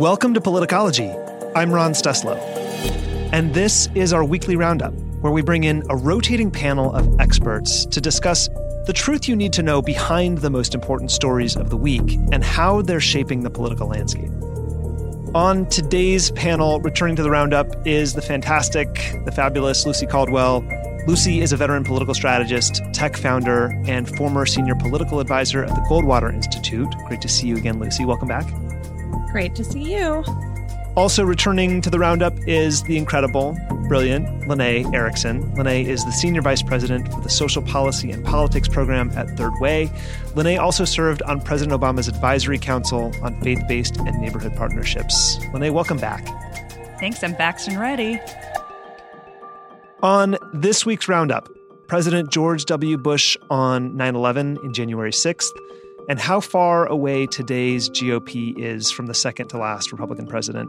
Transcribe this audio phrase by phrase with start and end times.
[0.00, 1.52] Welcome to Politicology.
[1.54, 2.38] I'm Ron Steslow.
[3.34, 7.84] And this is our weekly roundup, where we bring in a rotating panel of experts
[7.84, 8.48] to discuss
[8.86, 12.42] the truth you need to know behind the most important stories of the week and
[12.42, 14.30] how they're shaping the political landscape.
[15.34, 18.88] On today's panel, returning to the roundup, is the fantastic,
[19.26, 20.64] the fabulous Lucy Caldwell.
[21.06, 25.86] Lucy is a veteran political strategist, tech founder, and former senior political advisor at the
[25.90, 26.88] Goldwater Institute.
[27.06, 28.06] Great to see you again, Lucy.
[28.06, 28.46] Welcome back.
[29.32, 30.24] Great to see you.
[30.96, 35.42] Also returning to the roundup is the incredible, brilliant Lanae Erickson.
[35.54, 39.52] Lanae is the Senior Vice President for the Social Policy and Politics Program at Third
[39.60, 39.86] Way.
[40.34, 45.38] Lanae also served on President Obama's Advisory Council on Faith Based and Neighborhood Partnerships.
[45.52, 46.26] Lanae, welcome back.
[46.98, 48.20] Thanks, I'm back and ready.
[50.02, 51.48] On this week's roundup,
[51.86, 52.98] President George W.
[52.98, 55.50] Bush on 9 11 in January 6th,
[56.10, 60.68] and how far away today's GOP is from the second to last Republican president.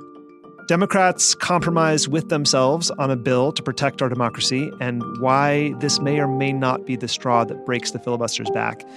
[0.68, 6.20] Democrats compromise with themselves on a bill to protect our democracy and why this may
[6.20, 8.88] or may not be the straw that breaks the filibuster's back.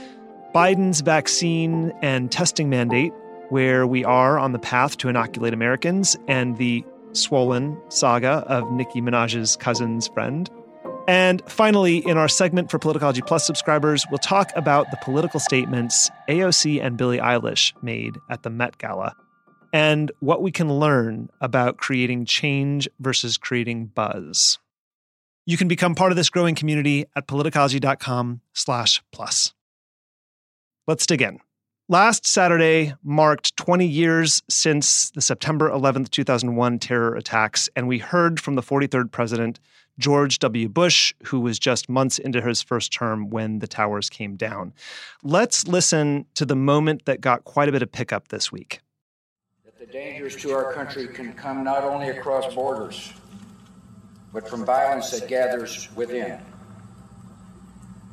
[0.54, 3.14] Biden's vaccine and testing mandate,
[3.48, 9.00] where we are on the path to inoculate Americans, and the swollen saga of Nicki
[9.00, 10.50] Minaj's cousin's friend.
[11.06, 16.10] And finally, in our segment for Politicology Plus subscribers, we'll talk about the political statements
[16.28, 19.14] AOC and Billie Eilish made at the Met Gala
[19.74, 24.60] and what we can learn about creating change versus creating buzz.
[25.46, 29.52] You can become part of this growing community at politicology.com slash plus.
[30.86, 31.40] Let's dig in.
[31.88, 38.40] Last Saturday marked 20 years since the September 11th, 2001 terror attacks, and we heard
[38.40, 39.60] from the 43rd president
[39.98, 40.68] George W.
[40.68, 44.72] Bush, who was just months into his first term when the towers came down.
[45.22, 48.80] Let's listen to the moment that got quite a bit of pickup this week.
[49.64, 53.12] That the dangers to our country can come not only across borders,
[54.32, 56.40] but from violence that gathers within.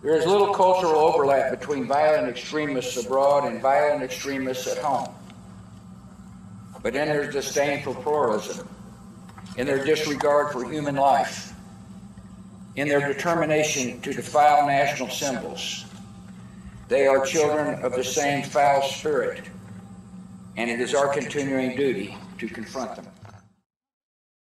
[0.03, 5.13] There is little cultural overlap between violent extremists abroad and violent extremists at home.
[6.83, 8.67] But in their disdain for pluralism,
[9.57, 11.53] in their disregard for human life,
[12.75, 15.85] in their determination to defile national symbols.
[16.87, 19.43] They are children of the same foul spirit,
[20.57, 23.07] and it is our continuing duty to confront them.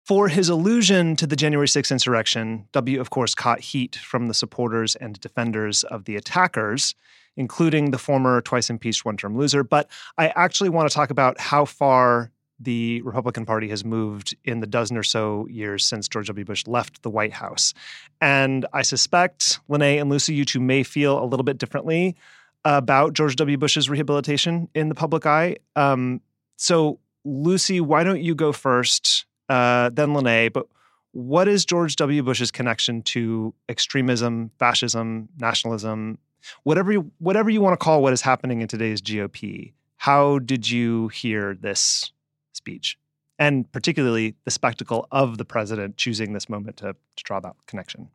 [0.04, 4.34] For his allusion to the January 6th insurrection, W, of course, caught heat from the
[4.34, 6.96] supporters and defenders of the attackers,
[7.36, 9.62] including the former twice impeached one term loser.
[9.62, 9.88] But
[10.18, 14.66] I actually want to talk about how far the Republican Party has moved in the
[14.66, 16.44] dozen or so years since George W.
[16.44, 17.72] Bush left the White House.
[18.20, 22.16] And I suspect Lanae and Lucy, you two may feel a little bit differently
[22.64, 23.56] about George W.
[23.56, 25.56] Bush's rehabilitation in the public eye.
[25.74, 26.20] Um,
[26.56, 30.52] so, Lucy, why don't you go first, uh, then Lanae?
[30.52, 30.66] But
[31.12, 32.22] what is George W.
[32.22, 36.18] Bush's connection to extremism, fascism, nationalism,
[36.64, 39.72] whatever you, whatever you want to call what is happening in today's GOP?
[39.96, 42.12] How did you hear this
[42.60, 42.98] speech,
[43.38, 48.08] and particularly the spectacle of the president choosing this moment to, to draw that connection?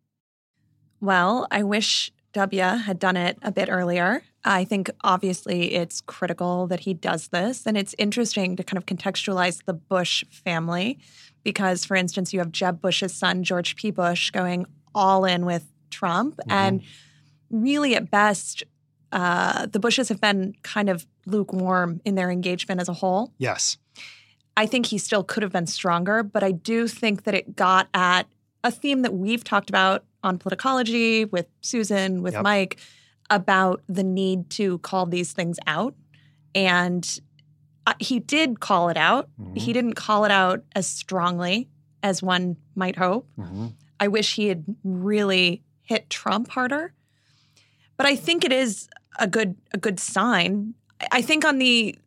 [1.01, 4.22] Well, I wish W had done it a bit earlier.
[4.44, 7.66] I think obviously it's critical that he does this.
[7.66, 11.00] And it's interesting to kind of contextualize the Bush family
[11.44, 13.89] because, for instance, you have Jeb Bush's son, George P.
[13.89, 16.38] Bush, going all in with Trump.
[16.38, 16.51] Mm-hmm.
[16.51, 16.81] And
[17.50, 18.63] really, at best,
[19.12, 23.31] uh, the Bushes have been kind of lukewarm in their engagement as a whole.
[23.38, 23.77] Yes.
[24.58, 27.88] I think he still could have been stronger, but I do think that it got
[27.94, 28.28] at
[28.64, 32.44] a theme that we've talked about on politicology with Susan, with yep.
[32.44, 32.78] Mike,
[33.30, 35.94] about the need to call these things out.
[36.54, 37.20] And
[37.86, 39.30] uh, he did call it out.
[39.40, 39.56] Mm-hmm.
[39.56, 41.70] He didn't call it out as strongly
[42.02, 43.28] as one might hope.
[43.38, 43.68] Mm-hmm.
[44.00, 46.94] I wish he had really hit Trump harder.
[47.98, 50.74] But I think it is a good a good sign.
[51.12, 51.98] I think on the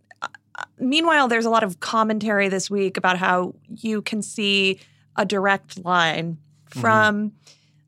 [0.81, 4.81] meanwhile, there's a lot of commentary this week about how you can see
[5.17, 6.39] a direct line
[6.71, 6.81] mm-hmm.
[6.81, 7.37] from mm-hmm.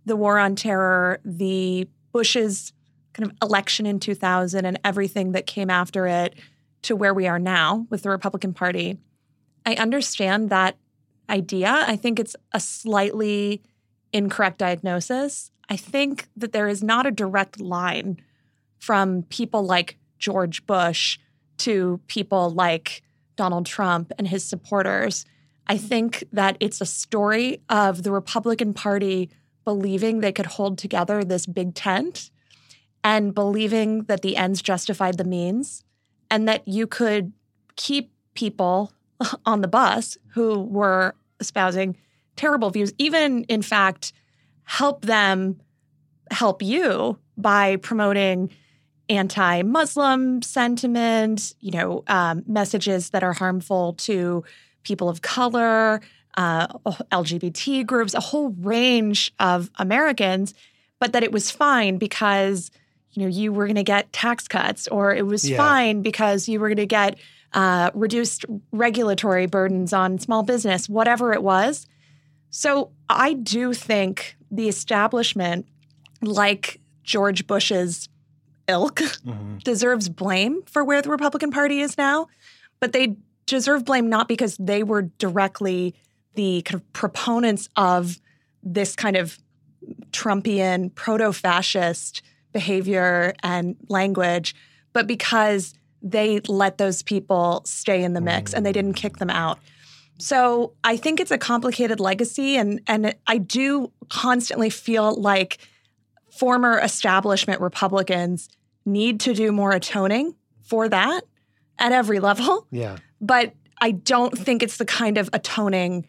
[0.07, 2.73] the war on terror, the Bush's
[3.13, 6.35] kind of election in 2000, and everything that came after it
[6.83, 8.99] to where we are now with the Republican Party.
[9.67, 10.77] I understand that
[11.29, 11.85] idea.
[11.87, 13.63] I think it's a slightly
[14.13, 15.51] incorrect diagnosis.
[15.69, 18.21] I think that there is not a direct line
[18.79, 21.19] from people like George Bush
[21.61, 23.03] to people like
[23.37, 25.25] Donald Trump and his supporters.
[25.67, 25.87] I mm-hmm.
[25.87, 29.31] think that it's a story of the Republican Party
[29.65, 32.31] believing they could hold together this big tent
[33.05, 35.85] and believing that the ends justified the means
[36.31, 37.33] and that you could
[37.77, 38.93] keep people
[39.47, 41.97] on the bus who were espousing
[42.37, 44.13] terrible views, even in fact,
[44.65, 45.61] help them
[46.31, 48.51] help you by promoting
[49.11, 54.45] anti-Muslim sentiment, you know, um, messages that are harmful to
[54.85, 56.01] people of color,
[56.37, 56.69] uh,
[57.13, 60.55] LGBT groups, a whole range of Americans,
[61.01, 62.71] but that it was fine because
[63.13, 65.57] you know you were going to get tax cuts, or it was yeah.
[65.57, 67.19] fine because you were going to get
[67.53, 71.87] uh, reduced regulatory burdens on small business, whatever it was.
[72.51, 75.67] So I do think the establishment,
[76.23, 78.09] like George Bush's
[78.71, 79.59] ilk, mm-hmm.
[79.59, 82.27] deserves blame for where the Republican Party is now,
[82.81, 85.95] but they deserve blame not because they were directly
[86.35, 88.21] the kind of proponents of
[88.63, 89.39] this kind of
[90.13, 92.23] Trumpian proto fascist
[92.53, 94.55] behavior and language,
[94.93, 99.31] but because they let those people stay in the mix and they didn't kick them
[99.31, 99.59] out.
[100.19, 105.59] So I think it's a complicated legacy, and and I do constantly feel like
[106.31, 108.49] former establishment Republicans
[108.85, 111.23] need to do more atoning for that
[111.79, 112.67] at every level.
[112.71, 112.99] Yeah.
[113.21, 116.07] But I don't think it's the kind of atoning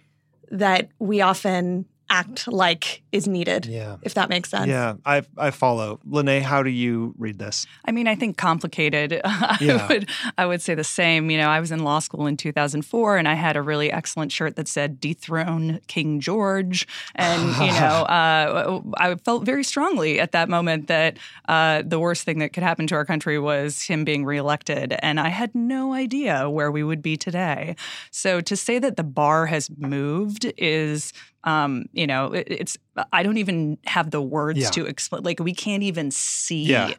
[0.50, 3.66] that we often act like is needed.
[3.66, 3.96] Yeah.
[4.04, 4.68] If that makes sense.
[4.68, 6.00] Yeah, I I follow.
[6.08, 7.66] Lanae, how do you read this?
[7.86, 9.22] I mean, I think complicated.
[9.26, 9.88] I yeah.
[9.88, 11.32] would I would say the same.
[11.32, 14.32] You know, I was in law school in 2004 and I had a really excellent
[14.32, 20.34] shirt that said dethrone King George and, you know, uh, I felt very strongly at
[20.34, 21.18] that moment that
[21.48, 25.20] uh, the worst thing that could happen to our country was him being reelected and
[25.20, 27.76] I had no idea where we would be today.
[28.12, 31.14] So to say that the bar has moved is
[31.44, 32.78] um, you know, it, it's
[33.12, 34.70] I don't even have the words yeah.
[34.72, 35.24] to explain.
[35.24, 36.64] Like we can't even see.
[36.64, 36.94] Yeah.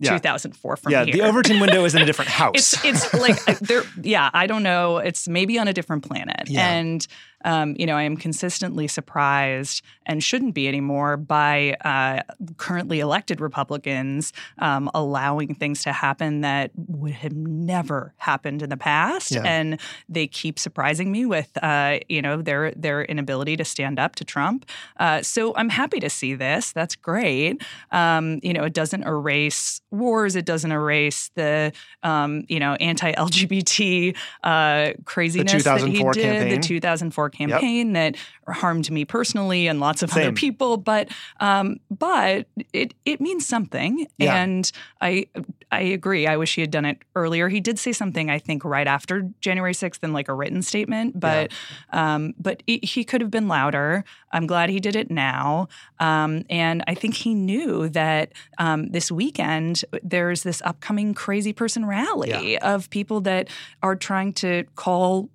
[0.00, 0.10] Yeah.
[0.12, 1.12] 2004 from yeah, here.
[1.12, 2.54] the Overton window is in a different house.
[2.54, 3.82] it's, it's like there.
[4.00, 4.98] Yeah, I don't know.
[4.98, 6.44] It's maybe on a different planet.
[6.46, 6.68] Yeah.
[6.68, 7.04] And
[7.44, 12.22] um, you know, I am consistently surprised and shouldn't be anymore by uh,
[12.56, 18.76] currently elected Republicans um, allowing things to happen that would have never happened in the
[18.76, 19.42] past, yeah.
[19.44, 24.16] and they keep surprising me with uh, you know their their inability to stand up
[24.16, 24.66] to Trump.
[24.98, 26.72] Uh, so I'm happy to see this.
[26.72, 27.62] That's great.
[27.92, 30.36] Um, you know, it doesn't erase wars.
[30.36, 36.14] It doesn't erase the um, you know anti-LGBT uh, craziness that he did.
[36.14, 36.60] Campaign.
[36.60, 38.16] The 2004 campaign that
[38.52, 40.22] harmed me personally and lots of Same.
[40.22, 40.76] other people.
[40.76, 41.08] But
[41.40, 44.36] um, but it it means something, yeah.
[44.36, 45.26] and I
[45.70, 46.26] I agree.
[46.26, 47.48] I wish he had done it earlier.
[47.48, 51.18] He did say something I think right after January sixth in like a written statement,
[51.18, 51.52] but
[51.92, 52.14] yeah.
[52.14, 54.04] um, but it, he could have been louder.
[54.32, 55.68] I'm glad he did it now,
[56.00, 61.86] um, and I think he knew that um, this weekend there's this upcoming crazy person
[61.86, 62.74] rally yeah.
[62.74, 63.48] of people that
[63.82, 65.28] are trying to call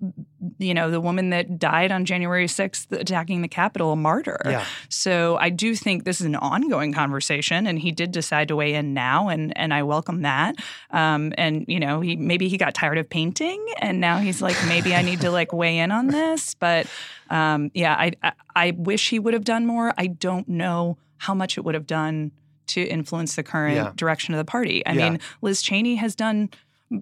[0.58, 4.40] you know the woman that died on January 6th attacking the Capitol a martyr.
[4.44, 4.64] Yeah.
[4.88, 8.74] So I do think this is an ongoing conversation, and he did decide to weigh
[8.74, 10.56] in now, and and I welcome that.
[10.90, 14.56] Um, and you know, he maybe he got tired of painting, and now he's like,
[14.66, 16.54] maybe I need to like weigh in on this.
[16.54, 16.86] But
[17.30, 19.94] um, yeah, I, I I wish he would have done more.
[19.96, 22.32] I don't know how much it would have done
[22.66, 23.92] to influence the current yeah.
[23.94, 24.84] direction of the party.
[24.86, 25.10] I yeah.
[25.10, 26.50] mean, Liz Cheney has done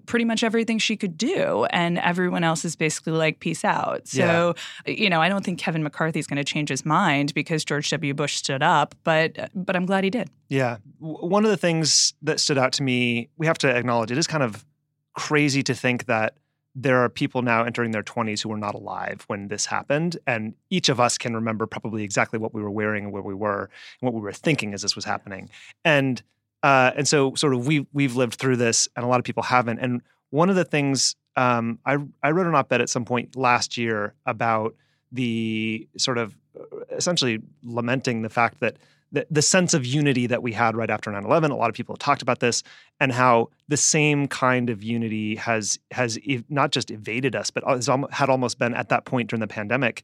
[0.05, 4.07] pretty much everything she could do and everyone else is basically like peace out.
[4.07, 4.93] So yeah.
[4.93, 8.13] you know i don't think kevin mccarthy's going to change his mind because george w.
[8.13, 10.29] Bush stood up but but i'm glad he did.
[10.49, 10.77] Yeah.
[10.99, 14.27] One of the things that stood out to me we have to acknowledge it is
[14.27, 14.65] kind of
[15.13, 16.35] crazy to think that
[16.75, 20.55] there are people now entering their 20s who were not alive when this happened and
[20.69, 23.69] each of us can remember probably exactly what we were wearing and where we were
[24.01, 25.49] and what we were thinking as this was happening.
[25.85, 26.21] And
[26.63, 29.43] uh, and so sort of we we've lived through this, and a lot of people
[29.43, 29.79] haven't.
[29.79, 33.77] And one of the things um, I I wrote an op-ed at some point last
[33.77, 34.75] year about
[35.11, 38.77] the sort of uh, essentially lamenting the fact that
[39.11, 41.93] the, the sense of unity that we had right after 9-11 a lot of people
[41.93, 42.63] have talked about this
[42.99, 46.17] and how the same kind of unity has has
[46.49, 50.03] not just evaded us but has had almost been at that point during the pandemic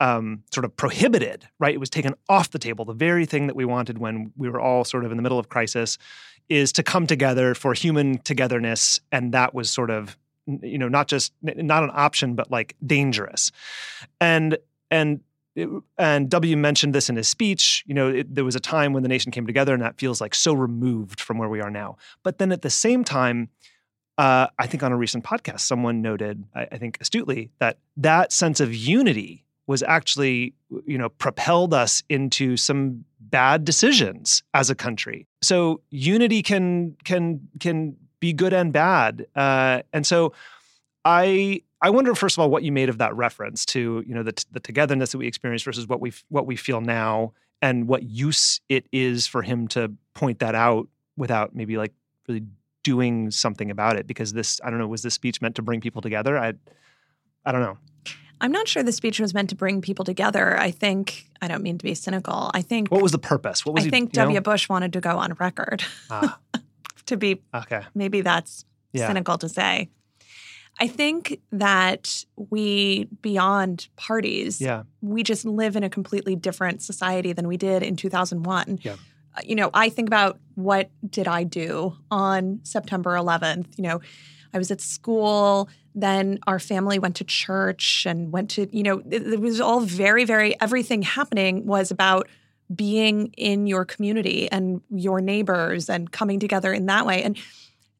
[0.00, 1.74] um, sort of prohibited, right?
[1.74, 2.84] It was taken off the table.
[2.84, 5.38] The very thing that we wanted when we were all sort of in the middle
[5.38, 5.98] of crisis
[6.48, 9.00] is to come together for human togetherness.
[9.10, 13.50] And that was sort of, you know, not just not an option, but like dangerous.
[14.20, 14.58] And,
[14.90, 15.20] and,
[15.96, 17.82] and W mentioned this in his speech.
[17.86, 20.20] You know, it, there was a time when the nation came together, and that feels
[20.20, 21.96] like so removed from where we are now.
[22.22, 23.48] But then at the same time,
[24.18, 28.32] uh, I think on a recent podcast, someone noted, I, I think astutely, that that
[28.32, 30.54] sense of unity was actually
[30.86, 37.48] you know propelled us into some bad decisions as a country so unity can can
[37.60, 40.32] can be good and bad uh, and so
[41.04, 44.22] i I wonder, first of all, what you made of that reference to you know
[44.22, 48.02] the the togetherness that we experience versus what we what we feel now, and what
[48.02, 51.92] use it is for him to point that out without maybe like
[52.28, 52.44] really
[52.82, 54.06] doing something about it.
[54.06, 56.38] Because this, I don't know, was this speech meant to bring people together?
[56.38, 56.54] I,
[57.44, 57.78] I don't know.
[58.40, 60.58] I'm not sure the speech was meant to bring people together.
[60.58, 62.50] I think I don't mean to be cynical.
[62.54, 63.64] I think what was the purpose?
[63.64, 64.34] What was I he, think W.
[64.34, 64.40] Know?
[64.40, 65.84] Bush wanted to go on record.
[66.10, 66.38] Ah.
[67.06, 67.82] to be okay.
[67.94, 69.06] Maybe that's yeah.
[69.06, 69.88] cynical to say.
[70.78, 74.82] I think that we, beyond parties, yeah.
[75.00, 78.80] we just live in a completely different society than we did in 2001.
[78.82, 78.92] Yeah.
[78.92, 83.78] Uh, you know, I think about what did I do on September 11th?
[83.78, 84.00] You know,
[84.52, 85.70] I was at school.
[85.98, 89.80] Then our family went to church and went to, you know, it, it was all
[89.80, 92.28] very, very, everything happening was about
[92.74, 97.22] being in your community and your neighbors and coming together in that way.
[97.22, 97.38] And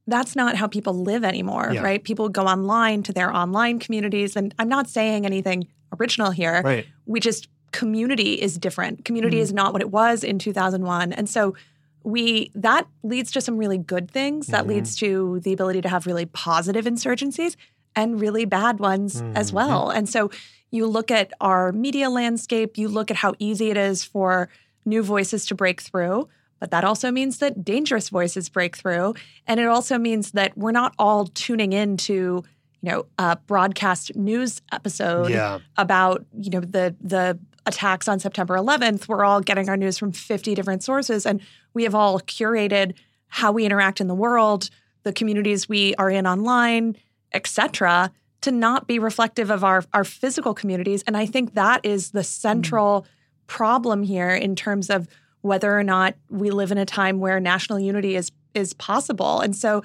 [0.06, 1.80] that's not how people live anymore, yeah.
[1.80, 2.04] right?
[2.04, 4.36] People go online to their online communities.
[4.36, 5.66] And I'm not saying anything
[5.98, 6.60] original here.
[6.62, 6.86] Right.
[7.06, 9.06] We just, community is different.
[9.06, 9.44] Community mm-hmm.
[9.44, 11.14] is not what it was in 2001.
[11.14, 11.56] And so
[12.04, 14.48] we, that leads to some really good things.
[14.48, 14.68] That mm-hmm.
[14.68, 17.56] leads to the ability to have really positive insurgencies
[17.96, 19.36] and really bad ones mm-hmm.
[19.36, 19.90] as well.
[19.90, 20.30] And so
[20.70, 24.48] you look at our media landscape, you look at how easy it is for
[24.84, 26.28] new voices to break through.
[26.60, 29.14] But that also means that dangerous voices break through.
[29.46, 32.44] And it also means that we're not all tuning into,
[32.80, 35.58] you know, a broadcast news episode yeah.
[35.76, 39.08] about, you know, the the attacks on September 11th.
[39.08, 41.26] We're all getting our news from 50 different sources.
[41.26, 41.40] And
[41.74, 42.94] we have all curated
[43.28, 44.70] how we interact in the world,
[45.02, 46.96] the communities we are in online,
[47.32, 51.02] etc., to not be reflective of our, our physical communities.
[51.06, 53.06] And I think that is the central mm.
[53.46, 55.08] problem here in terms of
[55.40, 59.40] whether or not we live in a time where national unity is is possible.
[59.40, 59.82] And so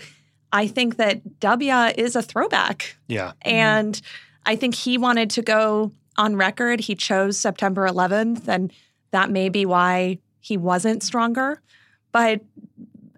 [0.51, 2.95] I think that W is a throwback.
[3.07, 3.33] Yeah.
[3.41, 4.50] And mm-hmm.
[4.51, 6.79] I think he wanted to go on record.
[6.79, 8.71] He chose September 11th, and
[9.12, 11.62] that may be why he wasn't stronger.
[12.12, 12.41] But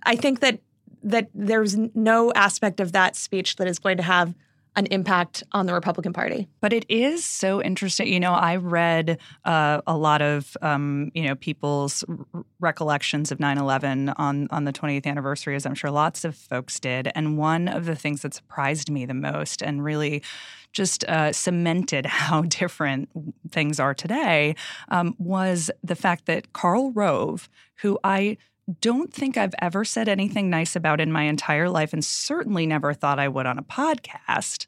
[0.03, 0.59] I think that
[1.03, 4.33] that there's no aspect of that speech that is going to have
[4.75, 6.47] an impact on the Republican Party.
[6.59, 8.07] But it is so interesting.
[8.07, 13.37] You know, I read uh, a lot of um, you know people's r- recollections of
[13.37, 17.11] 9/11 on on the 20th anniversary, as I'm sure lots of folks did.
[17.13, 20.23] And one of the things that surprised me the most, and really
[20.71, 23.09] just uh, cemented how different
[23.51, 24.55] things are today,
[24.89, 28.37] um, was the fact that Karl Rove, who I
[28.79, 32.93] don't think I've ever said anything nice about in my entire life, and certainly never
[32.93, 34.67] thought I would on a podcast,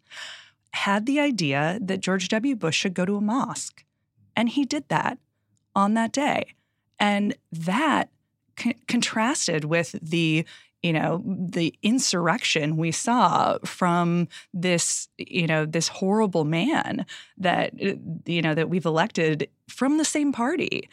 [0.72, 2.56] had the idea that George W.
[2.56, 3.86] Bush should go to a mosque.
[4.36, 5.18] And he did that
[5.74, 6.56] on that day.
[7.00, 8.10] And that
[8.88, 10.46] contrasted with the
[10.82, 17.06] you know the insurrection we saw from this you know this horrible man
[17.38, 17.74] that
[18.26, 20.88] you know that we've elected from the same party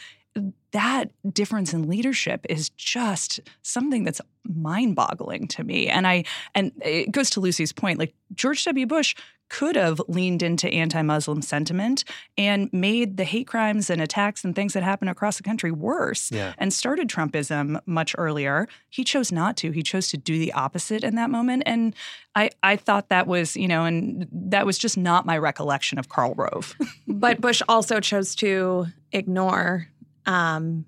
[0.73, 5.89] that difference in leadership is just something that's mind-boggling to me.
[5.89, 6.25] And i
[6.55, 8.87] and it goes to lucy's point like george w.
[8.87, 9.15] Bush
[9.53, 12.05] could have leaned into anti-muslim sentiment
[12.39, 16.33] and made the hate crimes and attacks and things that happen across the country worse
[16.33, 16.55] yeah.
[16.57, 18.67] and started trumpism much earlier.
[18.89, 19.71] He chose not to.
[19.71, 21.65] He chose to do the opposite in that moment.
[21.67, 21.95] And
[22.35, 26.09] i i thought that was you know and that was just not my recollection of
[26.09, 26.75] karl rove.
[27.07, 29.92] But bush also chose to ignore
[30.27, 30.85] um,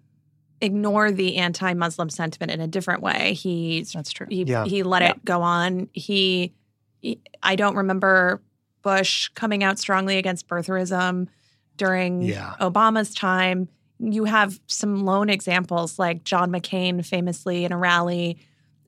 [0.60, 3.34] ignore the anti-Muslim sentiment in a different way.
[3.34, 4.26] He that's true.
[4.30, 4.64] He, yeah.
[4.64, 5.10] he let yeah.
[5.10, 5.88] it go on.
[5.92, 6.54] He,
[7.00, 8.40] he, I don't remember
[8.82, 11.28] Bush coming out strongly against birtherism
[11.76, 12.54] during yeah.
[12.60, 13.68] Obama's time.
[13.98, 18.38] You have some lone examples like John McCain famously in a rally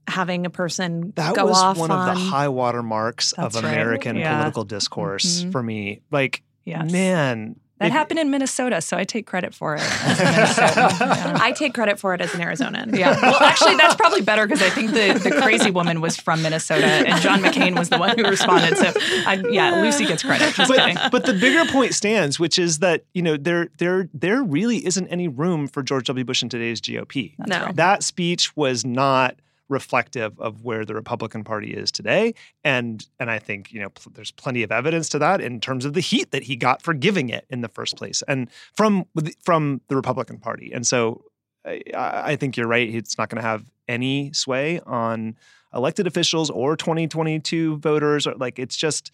[0.08, 3.54] having a person that go was off one on, of the high water marks of
[3.54, 3.64] right.
[3.64, 4.36] American yeah.
[4.36, 5.50] political discourse mm-hmm.
[5.50, 6.00] for me.
[6.10, 6.90] Like, yes.
[6.90, 9.80] man, that it, happened in Minnesota, so I take credit for it.
[10.06, 11.36] yeah.
[11.40, 12.96] I take credit for it as an Arizonan.
[12.96, 13.20] Yeah.
[13.20, 16.86] Well, actually, that's probably better because I think the, the crazy woman was from Minnesota,
[16.86, 18.78] and John McCain was the one who responded.
[18.78, 18.92] So,
[19.26, 20.54] I, yeah, Lucy gets credit.
[20.54, 20.96] Just but, kidding.
[21.10, 25.08] but the bigger point stands, which is that you know there there there really isn't
[25.08, 26.24] any room for George W.
[26.24, 27.34] Bush in today's GOP.
[27.38, 27.76] That's no, right.
[27.76, 29.36] that speech was not
[29.68, 32.34] reflective of where the Republican Party is today.
[32.64, 35.84] And and I think you know pl- there's plenty of evidence to that in terms
[35.84, 39.04] of the heat that he got for giving it in the first place, and from
[39.44, 40.72] from the Republican Party.
[40.72, 41.24] And so
[41.64, 42.88] I, I think you're right.
[42.88, 45.36] It's not going to have any sway on
[45.74, 48.26] elected officials or 2022 voters.
[48.26, 49.10] Or like it's just.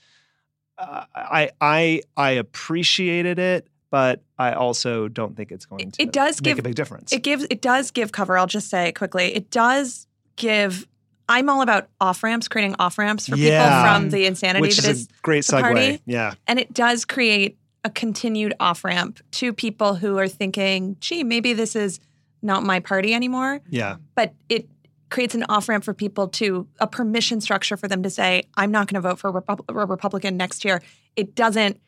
[0.78, 6.02] Uh, I I I appreciated it, but I also don't think it's going to.
[6.02, 7.12] It does make give a big difference.
[7.12, 7.46] It gives.
[7.50, 8.38] It does give cover.
[8.38, 9.34] I'll just say quickly.
[9.34, 10.86] It does give
[11.28, 13.64] I'm all about off ramps, creating off ramps for yeah.
[13.64, 15.60] people from the insanity Which that is, is a great segue.
[15.60, 16.02] Party.
[16.04, 16.34] Yeah.
[16.46, 21.52] And it does create a continued off ramp to people who are thinking, gee, maybe
[21.52, 22.00] this is
[22.42, 23.60] not my party anymore.
[23.68, 23.96] Yeah.
[24.14, 24.68] But it
[25.10, 28.70] creates an off ramp for people to a permission structure for them to say, I'm
[28.70, 30.82] not going to vote for a, Repu- a Republican next year.
[31.16, 31.80] It doesn't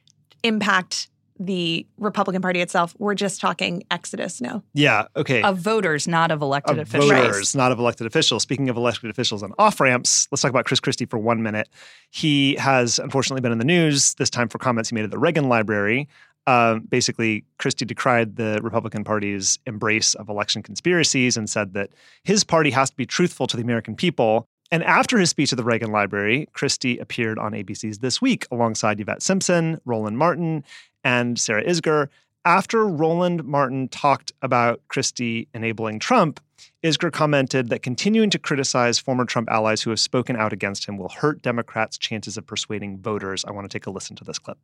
[0.42, 2.94] impact the Republican Party itself.
[2.98, 4.62] We're just talking exodus now.
[4.72, 5.06] Yeah.
[5.16, 5.42] Okay.
[5.42, 7.10] Of voters, not of elected of officials.
[7.10, 8.42] Voters, not of elected officials.
[8.42, 11.68] Speaking of elected officials and off ramps, let's talk about Chris Christie for one minute.
[12.10, 15.18] He has unfortunately been in the news this time for comments he made at the
[15.18, 16.08] Reagan Library.
[16.46, 21.90] Uh, basically, Christie decried the Republican Party's embrace of election conspiracies and said that
[22.22, 24.46] his party has to be truthful to the American people.
[24.70, 29.00] And after his speech at the Reagan Library, Christie appeared on ABC's This Week alongside
[29.00, 30.64] Yvette Simpson, Roland Martin,
[31.04, 32.08] and Sarah Isgur.
[32.46, 36.40] After Roland Martin talked about Christie enabling Trump,
[36.82, 40.99] Isgur commented that continuing to criticize former Trump allies who have spoken out against him
[40.99, 43.44] will hurt Democrats' chances of persuading voters.
[43.46, 44.58] I want to take a listen to this clip.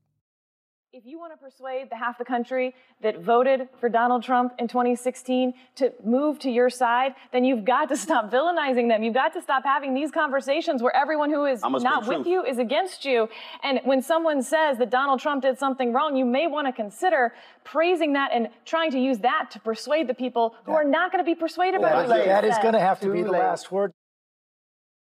[0.92, 4.66] If you want to persuade the half the country that voted for Donald Trump in
[4.66, 9.04] 2016 to move to your side, then you've got to stop villainizing them.
[9.04, 12.58] You've got to stop having these conversations where everyone who is not with you is
[12.58, 13.28] against you.
[13.62, 17.34] And when someone says that Donald Trump did something wrong, you may want to consider
[17.62, 21.24] praising that and trying to use that to persuade the people who are not going
[21.24, 23.70] to be persuaded by what you That is going to have to be the last
[23.70, 23.92] word.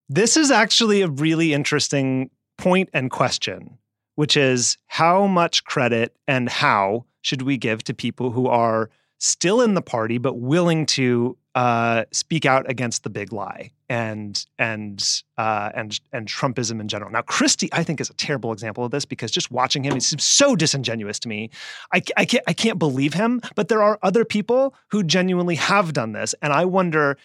[0.10, 3.78] This is actually a really interesting point and question
[4.16, 9.62] which is how much credit and how should we give to people who are still
[9.62, 15.24] in the party but willing to uh, speak out against the big lie and and
[15.38, 17.10] uh, and and Trumpism in general.
[17.10, 20.02] Now, Christie, I think, is a terrible example of this because just watching him, he
[20.02, 21.50] seems so disingenuous to me.
[21.94, 23.42] I, I can't I can't believe him.
[23.56, 27.18] But there are other people who genuinely have done this, and I wonder.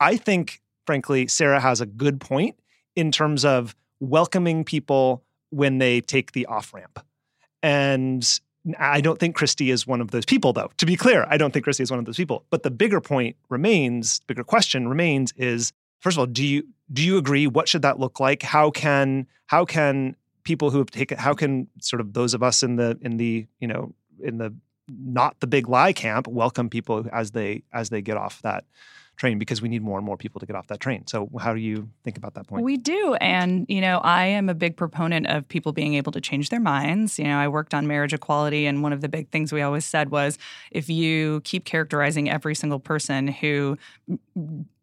[0.00, 2.56] I think, frankly, Sarah has a good point
[2.96, 5.22] in terms of welcoming people
[5.54, 7.04] when they take the off ramp.
[7.62, 8.40] And
[8.78, 10.70] I don't think Christie is one of those people, though.
[10.78, 12.44] To be clear, I don't think Christie is one of those people.
[12.50, 17.02] But the bigger point remains, bigger question remains is first of all, do you do
[17.02, 17.46] you agree?
[17.46, 18.42] What should that look like?
[18.42, 22.62] How can how can people who have taken how can sort of those of us
[22.62, 24.54] in the in the you know in the
[24.88, 28.64] not the big lie camp welcome people as they as they get off that
[29.16, 31.06] train because we need more and more people to get off that train.
[31.06, 32.64] So how do you think about that point?
[32.64, 33.14] We do.
[33.14, 36.60] And, you know, I am a big proponent of people being able to change their
[36.60, 37.18] minds.
[37.18, 39.84] You know, I worked on marriage equality and one of the big things we always
[39.84, 40.38] said was
[40.70, 43.78] if you keep characterizing every single person who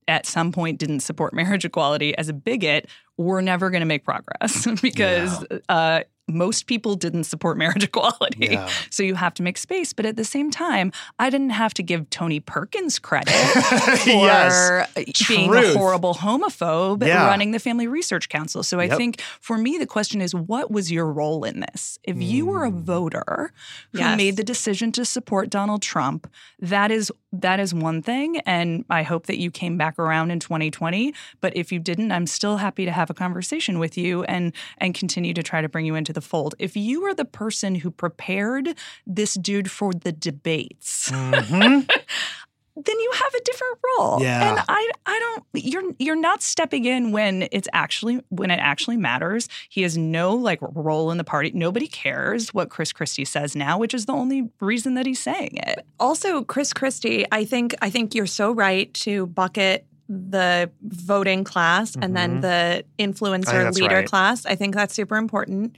[0.07, 4.03] at some point didn't support marriage equality as a bigot, we're never going to make
[4.03, 5.57] progress because yeah.
[5.69, 8.47] uh, most people didn't support marriage equality.
[8.51, 8.69] Yeah.
[8.89, 9.93] So you have to make space.
[9.93, 14.87] But at the same time, I didn't have to give Tony Perkins credit for yes.
[15.27, 15.75] being Truth.
[15.75, 17.27] a horrible homophobe yeah.
[17.27, 18.63] running the Family Research Council.
[18.63, 18.97] So I yep.
[18.97, 21.99] think for me, the question is what was your role in this?
[22.03, 22.27] If mm.
[22.27, 22.81] you were a mm.
[22.81, 23.51] voter
[23.91, 24.17] who yes.
[24.17, 26.29] made the decision to support Donald Trump,
[26.59, 28.39] that is that is one thing.
[28.39, 31.13] And I hope that you came back around in 2020.
[31.39, 34.93] But if you didn't, I'm still happy to have a conversation with you and and
[34.93, 36.55] continue to try to bring you into the fold.
[36.59, 38.75] If you were the person who prepared
[39.07, 41.89] this dude for the debates, mm-hmm.
[42.75, 44.21] then you have a different role.
[44.21, 44.49] Yeah.
[44.49, 48.97] And I I don't you're you're not stepping in when it's actually when it actually
[48.97, 49.49] matters.
[49.69, 51.51] He has no like role in the party.
[51.53, 55.57] Nobody cares what Chris Christie says now, which is the only reason that he's saying
[55.57, 55.85] it.
[55.99, 61.91] Also, Chris Christie, I think I think you're so right to bucket the voting class
[61.91, 62.03] mm-hmm.
[62.03, 62.41] and then mm-hmm.
[62.41, 64.07] the influencer leader right.
[64.07, 64.45] class.
[64.45, 65.77] I think that's super important.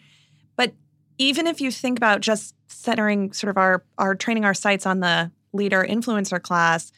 [0.56, 0.74] But
[1.18, 5.00] even if you think about just centering sort of our our training our sights on
[5.00, 6.92] the leader influencer class,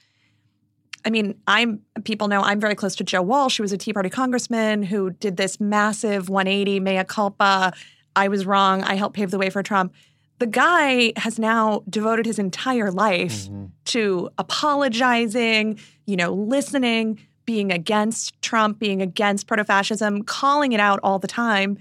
[1.06, 3.94] I mean, I'm people know I'm very close to Joe Walsh, who was a Tea
[3.94, 7.74] Party congressman who did this massive 180 mea culpa.
[8.16, 8.82] I was wrong.
[8.82, 9.94] I helped pave the way for Trump.
[10.40, 13.66] The guy has now devoted his entire life mm-hmm.
[13.86, 21.00] to apologizing, you know, listening, being against Trump, being against proto fascism, calling it out
[21.04, 21.78] all the time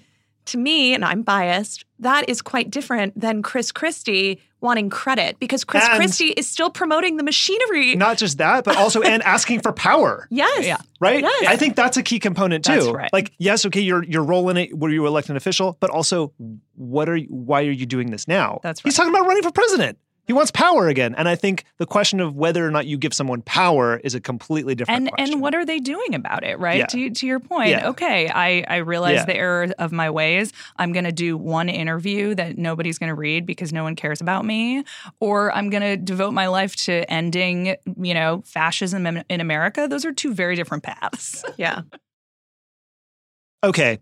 [0.47, 5.63] to me, and I'm biased, that is quite different than Chris Christie wanting credit because
[5.63, 7.95] Chris and Christie is still promoting the machinery.
[7.95, 10.27] Not just that, but also and asking for power.
[10.31, 10.67] Yes.
[10.67, 10.79] Yeah.
[11.01, 11.23] Right?
[11.23, 11.47] Yes.
[11.47, 12.73] I think that's a key component too.
[12.73, 13.13] That's right.
[13.13, 16.33] Like, yes, okay, you're you're rolling it where you elect an official, but also
[16.75, 18.61] what are you why are you doing this now?
[18.63, 18.89] That's right.
[18.91, 19.99] He's talking about running for president.
[20.27, 21.15] He wants power again.
[21.15, 24.21] And I think the question of whether or not you give someone power is a
[24.21, 25.35] completely different and, question.
[25.35, 26.79] And what are they doing about it, right?
[26.79, 26.87] Yeah.
[26.87, 27.89] To, to your point, yeah.
[27.91, 29.25] okay, I, I realize yeah.
[29.27, 30.53] the error of my ways.
[30.77, 34.21] I'm going to do one interview that nobody's going to read because no one cares
[34.21, 34.85] about me.
[35.21, 39.87] Or I'm going to devote my life to ending, you know, fascism in, in America.
[39.89, 41.45] Those are two very different paths.
[41.57, 41.83] yeah.
[43.65, 43.99] Okay.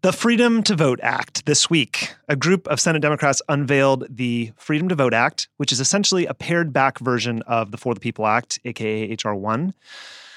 [0.00, 1.44] The Freedom to Vote Act.
[1.44, 5.80] This week, a group of Senate Democrats unveiled the Freedom to Vote Act, which is
[5.80, 9.34] essentially a pared back version of the For the People Act, aka H.R.
[9.34, 9.74] 1.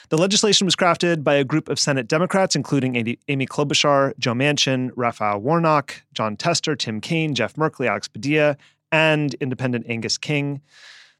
[0.09, 4.89] The legislation was crafted by a group of Senate Democrats, including Amy Klobuchar, Joe Manchin,
[4.95, 8.57] Raphael Warnock, Jon Tester, Tim Kaine, Jeff Merkley, Alex Padilla,
[8.91, 10.59] and independent Angus King.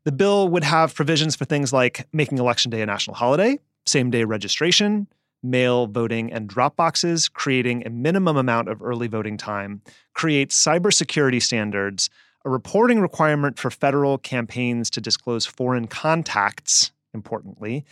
[0.03, 4.09] The bill would have provisions for things like making Election Day a national holiday, same
[4.09, 5.07] day registration,
[5.43, 9.81] mail voting and drop boxes, creating a minimum amount of early voting time,
[10.13, 12.09] creates cybersecurity standards,
[12.45, 17.85] a reporting requirement for federal campaigns to disclose foreign contacts, importantly,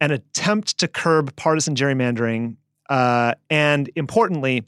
[0.00, 2.56] an attempt to curb partisan gerrymandering,
[2.90, 4.64] uh, and importantly,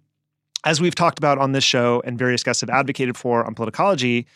[0.64, 4.26] as we've talked about on this show and various guests have advocated for on Politicology,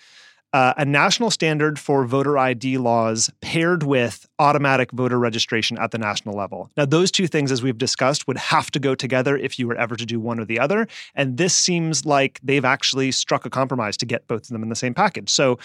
[0.52, 5.98] uh, a national standard for voter ID laws paired with automatic voter registration at the
[5.98, 6.70] national level.
[6.76, 9.76] Now, those two things, as we've discussed, would have to go together if you were
[9.76, 10.86] ever to do one or the other.
[11.14, 14.68] And this seems like they've actually struck a compromise to get both of them in
[14.68, 15.30] the same package.
[15.30, 15.58] So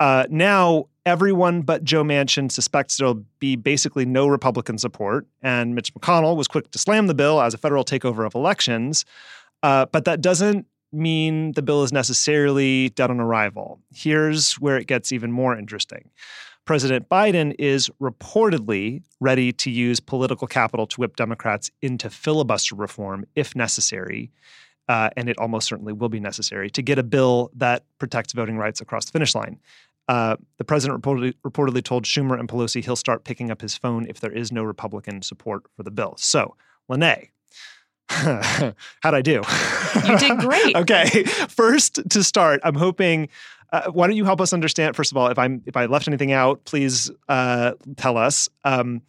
[0.00, 5.26] uh, now everyone but Joe Manchin suspects there'll be basically no Republican support.
[5.40, 9.06] And Mitch McConnell was quick to slam the bill as a federal takeover of elections.
[9.62, 13.80] Uh, but that doesn't mean the bill is necessarily dead on arrival.
[13.94, 16.10] Here's where it gets even more interesting.
[16.64, 23.24] President Biden is reportedly ready to use political capital to whip Democrats into filibuster reform
[23.36, 24.32] if necessary.
[24.88, 28.56] Uh, and it almost certainly will be necessary to get a bill that protects voting
[28.56, 29.58] rights across the finish line.
[30.08, 34.06] Uh, the president reportedly, reportedly told Schumer and Pelosi he'll start picking up his phone
[34.08, 36.14] if there is no Republican support for the bill.
[36.16, 36.54] So,
[36.90, 37.30] Lanae,
[38.08, 39.42] How'd I do?
[40.06, 40.76] You did great.
[40.76, 41.24] okay.
[41.24, 43.28] First, to start, I'm hoping.
[43.72, 44.94] Uh, why don't you help us understand?
[44.94, 48.48] First of all, if I'm if I left anything out, please uh, tell us.
[48.64, 49.02] Um,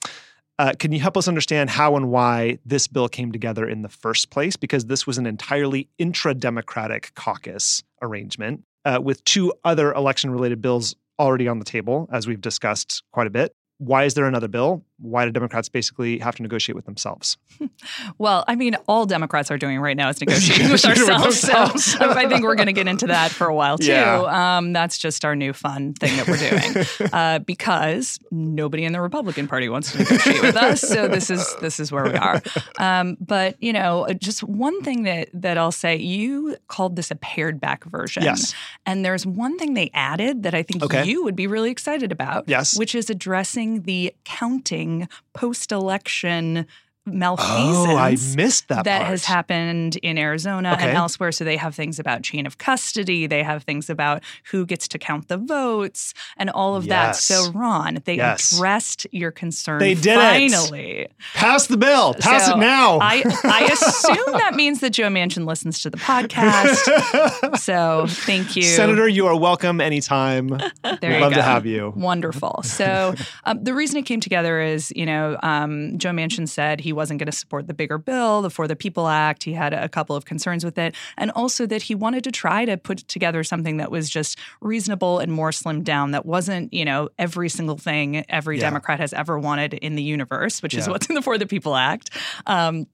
[0.60, 3.90] uh, can you help us understand how and why this bill came together in the
[3.90, 4.56] first place?
[4.56, 11.48] Because this was an entirely intra-democratic caucus arrangement uh, with two other election-related bills already
[11.48, 14.84] on the table, as we've discussed quite a bit why is there another bill?
[15.00, 17.38] Why do Democrats basically have to negotiate with themselves?
[18.18, 21.44] well, I mean, all Democrats are doing right now is negotiating with ourselves.
[21.44, 23.88] With so I think we're going to get into that for a while too.
[23.88, 24.58] Yeah.
[24.58, 29.02] Um, that's just our new fun thing that we're doing uh, because nobody in the
[29.02, 30.82] Republican Party wants to negotiate with us.
[30.82, 32.42] So this is this is where we are.
[32.80, 37.16] Um, but you know, just one thing that that I'll say, you called this a
[37.16, 38.24] pared back version.
[38.24, 38.56] Yes.
[38.86, 41.06] And there's one thing they added that I think okay.
[41.06, 42.46] you would be really excited about.
[42.48, 42.78] Yes.
[42.78, 44.87] Which is addressing the counting
[45.34, 46.66] post election
[47.08, 47.90] malfeasance.
[47.90, 48.84] Oh, I missed that.
[48.84, 49.10] That part.
[49.10, 50.90] has happened in Arizona okay.
[50.90, 51.32] and elsewhere.
[51.32, 53.28] So they have things about chain of custody.
[53.28, 57.28] They have things about who gets to count the votes and all of yes.
[57.28, 57.34] that.
[57.34, 58.54] So Ron, they yes.
[58.54, 59.80] addressed your concern.
[59.80, 60.92] They did finally.
[61.02, 61.12] It.
[61.34, 62.14] Pass the bill.
[62.16, 63.00] Pass so it now.
[63.02, 67.58] I, I assume that means that Joe Manchin listens to the podcast.
[67.58, 69.08] so thank you, Senator.
[69.08, 70.50] You are welcome anytime.
[70.50, 71.38] There We'd love go.
[71.38, 71.94] to have you.
[71.96, 72.62] Wonderful.
[72.64, 73.16] So
[73.46, 77.20] um, the reason it came together is, you know, um, Joe Manchin said he wasn't
[77.20, 79.44] going to support the bigger bill, the For the People Act.
[79.44, 80.94] He had a couple of concerns with it.
[81.16, 85.20] And also that he wanted to try to put together something that was just reasonable
[85.20, 88.64] and more slimmed down, that wasn't, you know, every single thing every yeah.
[88.64, 90.82] Democrat has ever wanted in the universe, which yeah.
[90.82, 92.10] is what's in the For the People Act.
[92.46, 92.88] Um,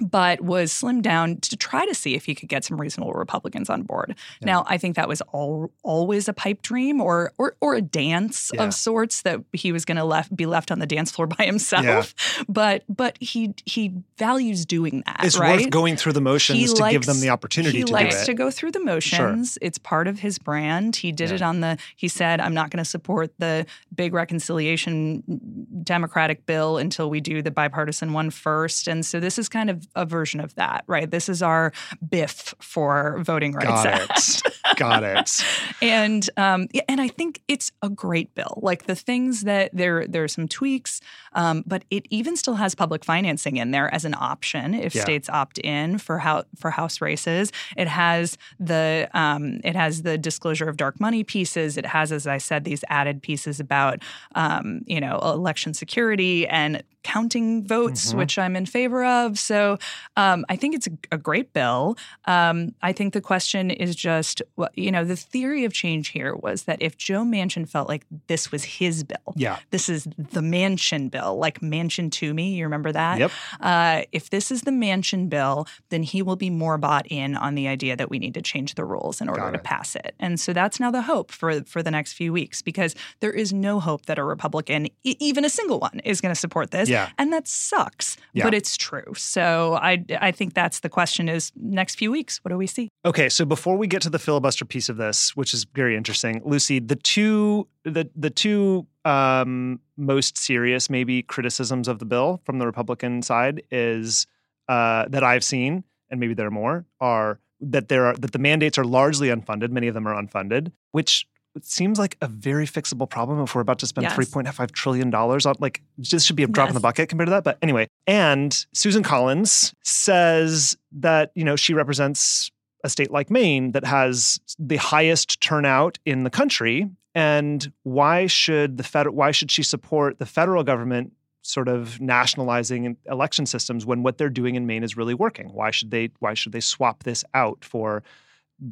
[0.00, 3.70] but was slimmed down to try to see if he could get some reasonable Republicans
[3.70, 4.14] on board.
[4.40, 4.46] Yeah.
[4.46, 8.50] Now, I think that was all, always a pipe dream or or, or a dance
[8.54, 8.64] yeah.
[8.64, 11.44] of sorts that he was going to left, be left on the dance floor by
[11.44, 11.84] himself.
[11.84, 12.04] Yeah.
[12.48, 15.20] But but he he values doing that.
[15.24, 15.60] It's right?
[15.60, 18.26] worth going through the motions he to likes, give them the opportunity he to likes
[18.26, 19.52] to go through the motions.
[19.52, 19.58] Sure.
[19.60, 20.96] It's part of his brand.
[20.96, 21.78] He did it on the.
[21.96, 27.20] He said, "I'm not going to support the big reconciliation mm, Democratic bill until we
[27.20, 28.88] do the bipartisan one first.
[28.88, 31.10] And so this is kind of a version of that, right?
[31.10, 31.72] This is our
[32.08, 34.42] biff for Voting Rights Got Act.
[34.44, 34.76] It.
[34.76, 35.44] Got it.
[35.82, 38.58] and um, and I think it's a great bill.
[38.62, 41.00] Like the things that there there are some tweaks,
[41.32, 45.02] um, but it even still has public financing in there as an option if yeah.
[45.02, 47.52] states opt in for how for House races.
[47.76, 51.76] It has the um, it has the disclosure of dark money pieces.
[51.76, 54.00] It has, as I said, these added pieces about
[54.34, 58.18] um, you know election security and counting votes, mm-hmm.
[58.18, 59.38] which I'm in favor of.
[59.38, 59.78] So
[60.16, 61.96] um, I think it's a, a great bill.
[62.26, 64.42] Um, I think the question is just,
[64.74, 68.52] you know, the theory of change here was that if Joe Manchin felt like this
[68.52, 72.54] was his bill, yeah, this is the Manchin bill, like Manchin Toomey.
[72.54, 73.18] You remember that?
[73.18, 73.30] Yep.
[73.60, 77.54] Uh, if this is the Manchin bill, then he will be more bought in on
[77.54, 80.14] the idea that we need to change the rules in order to pass it.
[80.18, 83.52] And so that's now the hope for for the next few weeks because there is
[83.52, 86.88] no hope that a Republican, e- even a single one, is going to support this.
[86.88, 87.10] Yeah.
[87.18, 88.44] And that sucks, yeah.
[88.44, 89.12] but it's true.
[89.16, 92.66] So So I I think that's the question is next few weeks, what do we
[92.66, 92.88] see?
[93.04, 96.42] Okay, so before we get to the filibuster piece of this, which is very interesting,
[96.44, 102.58] Lucy, the two the the two um, most serious maybe criticisms of the bill from
[102.58, 104.26] the Republican side is
[104.68, 108.38] uh, that I've seen, and maybe there are more, are that there are that the
[108.38, 109.70] mandates are largely unfunded.
[109.70, 111.26] Many of them are unfunded, which
[111.62, 114.16] seems like a very fixable problem if we're about to spend Yes.
[114.16, 117.42] $3.5 trillion on like this should be a drop in the bucket compared to that
[117.42, 122.52] but anyway and susan collins says that you know she represents
[122.84, 128.76] a state like maine that has the highest turnout in the country and why should
[128.76, 134.02] the fed why should she support the federal government sort of nationalizing election systems when
[134.02, 137.02] what they're doing in maine is really working why should they why should they swap
[137.04, 138.02] this out for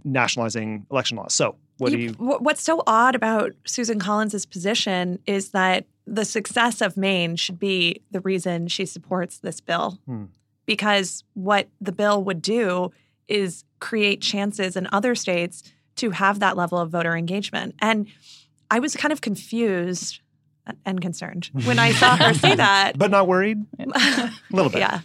[0.05, 5.51] nationalizing election laws so what do you What's so odd about Susan Collins's position is
[5.51, 9.99] that the success of Maine should be the reason she supports this bill.
[10.07, 10.25] Hmm.
[10.67, 12.91] Because what the bill would do
[13.29, 15.63] is create chances in other states
[15.99, 17.75] to have that level of voter engagement.
[17.81, 18.07] And
[18.71, 20.21] I was kind of confused
[20.85, 22.99] and concerned when I saw her say that.
[22.99, 25.01] but not worried a little bit Yeah.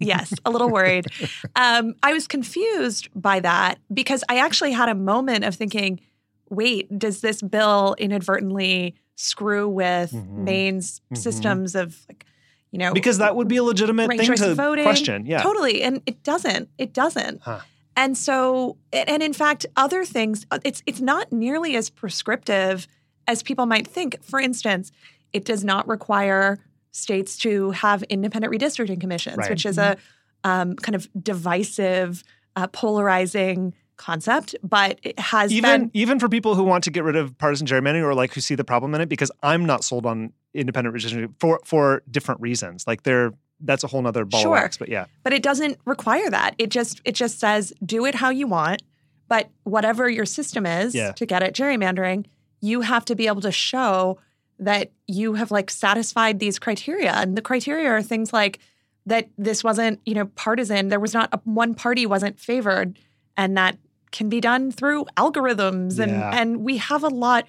[0.00, 1.06] Yes, a little worried.
[1.54, 6.00] Um, I was confused by that because I actually had a moment of thinking,
[6.48, 10.28] wait, does this bill inadvertently screw with Mhm.
[10.44, 11.18] Maine's Mhm.
[11.18, 12.24] systems of like,
[12.72, 14.84] you know, because that would be a legitimate thing to voting?
[14.84, 15.82] question yeah Totally.
[15.82, 16.68] And it doesn't.
[16.78, 17.42] It doesn't.
[17.42, 17.60] Huh.
[17.96, 22.86] And so, and in fact, other things, uh, it's it's not nearly as prescriptive
[23.26, 24.22] as people might think.
[24.22, 24.92] For instance,
[25.32, 26.58] it does not require
[26.92, 29.50] states to have independent redistricting commissions, Right.
[29.50, 29.96] which is a
[30.44, 32.22] um, kind of divisive,
[32.54, 35.90] uh, polarizing concept, but it has even been.
[35.94, 38.54] even for people who want to get rid of partisan gerrymandering or like who see
[38.54, 42.86] the problem in it because i'm not sold on independent redistricting for for different reasons
[42.86, 44.56] like they're that's a whole nother ball Sure.
[44.56, 46.54] of wax but yeah but it doesn't require that.
[46.58, 48.82] It just it just says do it how you want,
[49.28, 51.12] but whatever your system is Yeah.
[51.12, 52.26] to get at gerrymandering,
[52.60, 54.18] you have to be able to show
[54.58, 57.12] that you have like satisfied these criteria.
[57.12, 58.58] And the criteria are things like
[59.04, 60.88] that this wasn't, you know, partisan.
[60.88, 62.98] There was not a, one party wasn't favored
[63.36, 63.76] and that
[64.12, 66.30] can be done through algorithms and Yeah.
[66.40, 67.46] and we have a lot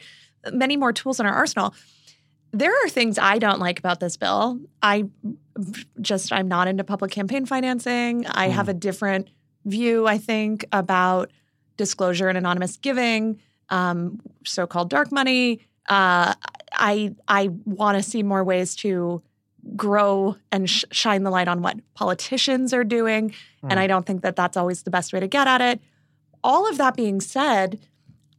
[0.52, 1.74] many more tools in our arsenal.
[2.58, 4.60] There are things I don't like about this bill.
[4.82, 5.06] I
[6.02, 8.26] just I'm not into public campaign financing.
[8.28, 8.54] I Hmm.
[8.54, 9.30] have a different
[9.66, 11.30] view, I think, about
[11.78, 13.40] disclosure and anonymous giving,
[13.70, 15.60] um, so-called dark money.
[15.88, 16.34] Uh,
[16.74, 19.22] I I want to see more ways to
[19.76, 23.80] grow and sh- shine the light on what politicians are doing, and Hmm.
[23.80, 25.80] I don't think that that's always the best way to get at it.
[26.44, 27.80] All of that being said,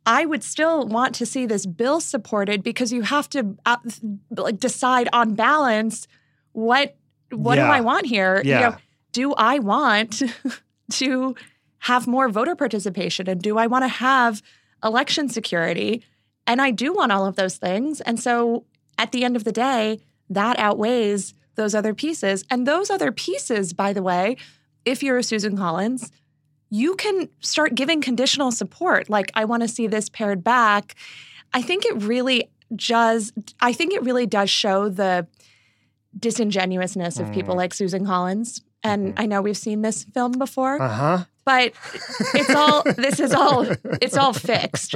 [0.09, 3.77] I would still want to see this bill supported because you have to uh,
[4.31, 6.09] like decide on balance
[6.53, 6.97] what
[7.31, 8.41] what do I want here?
[8.57, 8.77] You know,
[9.13, 10.23] do I want
[10.93, 11.37] to
[11.81, 14.43] have more voter participation and do I want to have
[14.83, 16.03] election security?
[16.47, 18.01] And I do want all of those things.
[18.01, 18.65] And so
[18.97, 22.47] at the end of the day, that outweighs those other pieces.
[22.51, 24.39] And those other pieces, by the way,
[24.87, 26.11] if you're a Susan Collins,
[26.71, 29.09] you can start giving conditional support.
[29.09, 30.95] Like, I want to see this pared back.
[31.55, 33.33] I think it really does.
[33.61, 35.27] I think it really does show the
[36.19, 37.59] disingenuousness of people Mm.
[37.59, 38.63] like Susan Collins.
[38.83, 41.73] And I know we've seen this film before, uh-huh but
[42.35, 43.63] it's all this is all
[44.03, 44.95] it's all fixed.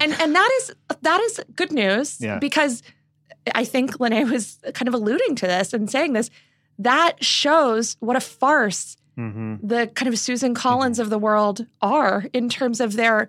[0.00, 2.38] And and that is that is good news Yeah.
[2.40, 2.82] because
[3.54, 6.28] I think Lanae was kind of alluding to this and saying this.
[6.78, 12.24] That shows what a farce hmm the kind of Susan Collins of the world are
[12.32, 13.28] in terms of their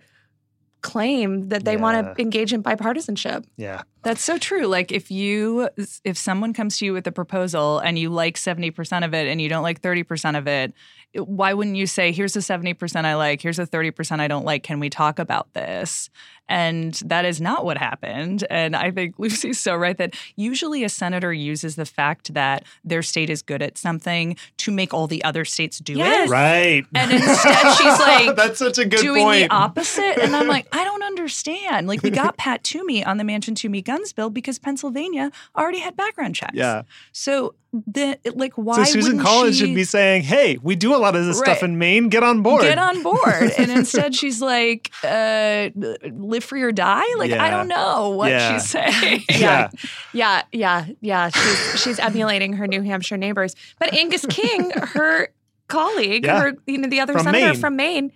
[0.81, 1.81] claim that they Yeah.
[1.81, 3.45] want to engage in bipartisanship.
[3.57, 4.67] yeah That's so true.
[4.67, 5.69] Like if you
[6.03, 9.41] if someone comes to you with a proposal and you like 70% of it and
[9.41, 10.73] you don't like 30% of it,
[11.15, 14.63] why wouldn't you say here's the 70% I like, here's the 30% I don't like,
[14.63, 16.09] can we talk about this?
[16.49, 18.43] And that is not what happened.
[18.49, 23.01] And I think Lucy's so right that usually a senator uses the fact that their
[23.03, 26.27] state is good at something to make all the other states do Yes.
[26.27, 26.31] it.
[26.31, 30.17] right And instead she's like that's such a good doing point the opposite.
[30.21, 31.87] And I'm like, I don't understand.
[31.87, 35.95] Like we got Pat Toomey on the Manchin Toomey guns bill because Pennsylvania already had
[35.95, 36.53] background checks.
[36.53, 40.93] yeah So the like why so susan collins she should be saying hey we do
[40.95, 43.51] a lot of this stuff in maine get on board Get on board.
[43.57, 45.69] and instead she's like, uh,
[46.11, 47.03] live free or die.
[47.17, 47.43] Like Yeah.
[47.43, 48.53] I don't know what Yeah.
[48.53, 49.23] she's saying.
[49.29, 49.69] yeah
[50.13, 51.29] Yeah, yeah, yeah.
[51.29, 53.55] She's she's emulating her New Hampshire neighbors.
[53.79, 55.29] But Angus King, her
[55.67, 56.41] colleague, Yeah.
[56.41, 57.59] her you know the other From senator Maine.
[57.59, 58.11] from Maine,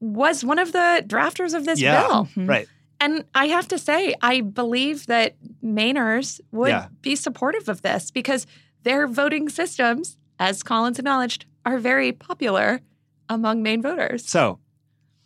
[0.00, 2.28] was one of the drafters of this bill.
[2.36, 2.68] Right
[3.00, 6.88] And I have to say, I believe that Mainers would Yeah.
[7.02, 8.46] be supportive of this because
[8.84, 12.80] their voting systems, as Collins acknowledged, are very popular
[13.28, 14.28] among Maine voters.
[14.28, 14.60] So,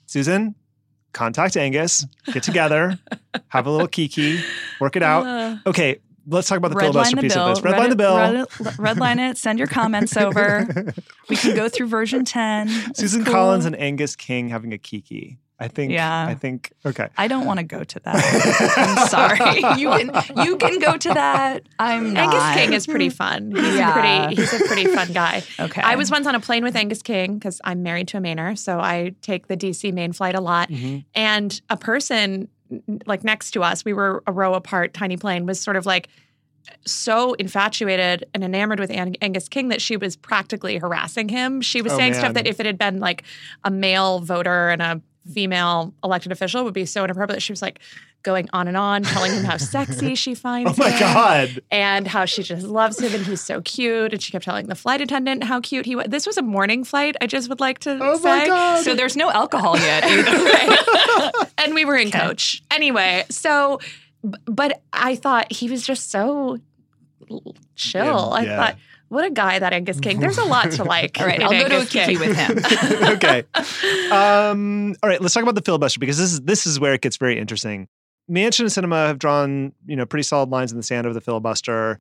[0.06, 0.54] Susan,
[1.12, 2.98] contact Angus, get together,
[3.48, 4.40] have a little kiki,
[4.80, 5.26] work it out.
[5.26, 7.42] Uh, Okay, let's talk about the filibuster the piece bill.
[7.46, 7.64] of this.
[7.72, 8.16] Redline Red- the bill.
[8.16, 9.37] Red, redline it.
[9.38, 10.92] Send your comments over.
[11.28, 12.94] we can go through version 10.
[12.94, 13.33] Susan cool.
[13.35, 15.38] Collins and Angus King having a kiki.
[15.62, 15.92] I think.
[15.92, 16.27] Yeah.
[16.27, 16.73] I think.
[16.87, 17.09] Okay.
[17.18, 18.75] I don't want to go to that.
[18.77, 19.61] I'm sorry.
[19.81, 21.62] You can you can go to that.
[21.79, 22.33] I'm not.
[22.35, 23.53] Angus King is pretty fun.
[23.55, 23.90] He's Yeah.
[23.90, 25.42] a pretty he's a pretty fun guy.
[25.61, 25.83] Okay.
[25.83, 28.57] I was once on a plane with Angus King because I'm married to a Mainer,
[28.59, 30.70] so I take the DC Maine flight a lot.
[30.70, 31.05] Mhm.
[31.14, 32.49] And a person
[33.07, 36.09] like next to us, we were a row apart, tiny plane, was sort of like
[36.87, 41.61] so infatuated and enamored with Ang- Angus King that she was practically harassing him.
[41.61, 42.20] She was Oh, saying man.
[42.20, 43.25] stuff that if it had been like
[43.64, 45.01] a male voter and a
[45.33, 47.43] female elected official would be so inappropriate.
[47.43, 47.81] She was like
[48.23, 50.85] going on and on, telling him how sexy she finds him.
[50.85, 51.62] Oh my him God.
[51.71, 54.12] and how she just loves him and he's so cute.
[54.12, 56.07] And she kept telling the flight attendant how cute he was.
[56.09, 58.23] This was a morning flight, I just would like to Oh say.
[58.40, 58.85] my God.
[58.85, 61.33] so there's no alcohol yet either.
[61.59, 62.19] And we were in Okay.
[62.19, 62.62] coach.
[62.71, 63.81] Anyway, so,
[64.47, 66.59] but I thought he was just so
[67.77, 68.05] chill.
[68.05, 68.57] Yeah, I yeah.
[68.57, 68.77] thought,
[69.11, 70.20] what a guy that Angus King.
[70.20, 71.16] There's a lot to like.
[71.20, 72.20] All right, I'll go to a Angus kiki King.
[72.20, 72.59] with him.
[73.14, 73.42] okay.
[74.11, 77.01] Um, all right, let's talk about the filibuster because this is this is where it
[77.01, 77.88] gets very interesting.
[78.31, 81.20] Manchin and Sinema have drawn, you know, pretty solid lines in the sand over the
[81.20, 81.99] filibuster.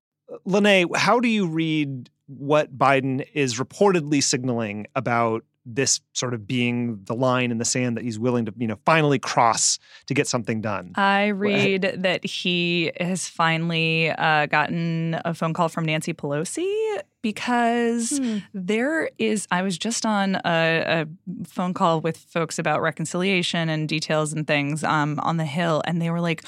[0.47, 5.43] Lanae, how do you read what Biden is reportedly signaling about
[5.75, 8.77] this sort of being the line in the sand that he's willing to, you know,
[8.85, 10.91] finally cross to get something done?
[10.95, 18.17] I read that he has finally uh, gotten a phone call from Nancy Pelosi because
[18.17, 18.37] Hmm.
[18.53, 19.47] there is.
[19.51, 21.05] I was just on a, a
[21.45, 26.01] phone call with folks about reconciliation and details and things um, on the Hill, and
[26.01, 26.43] they were like,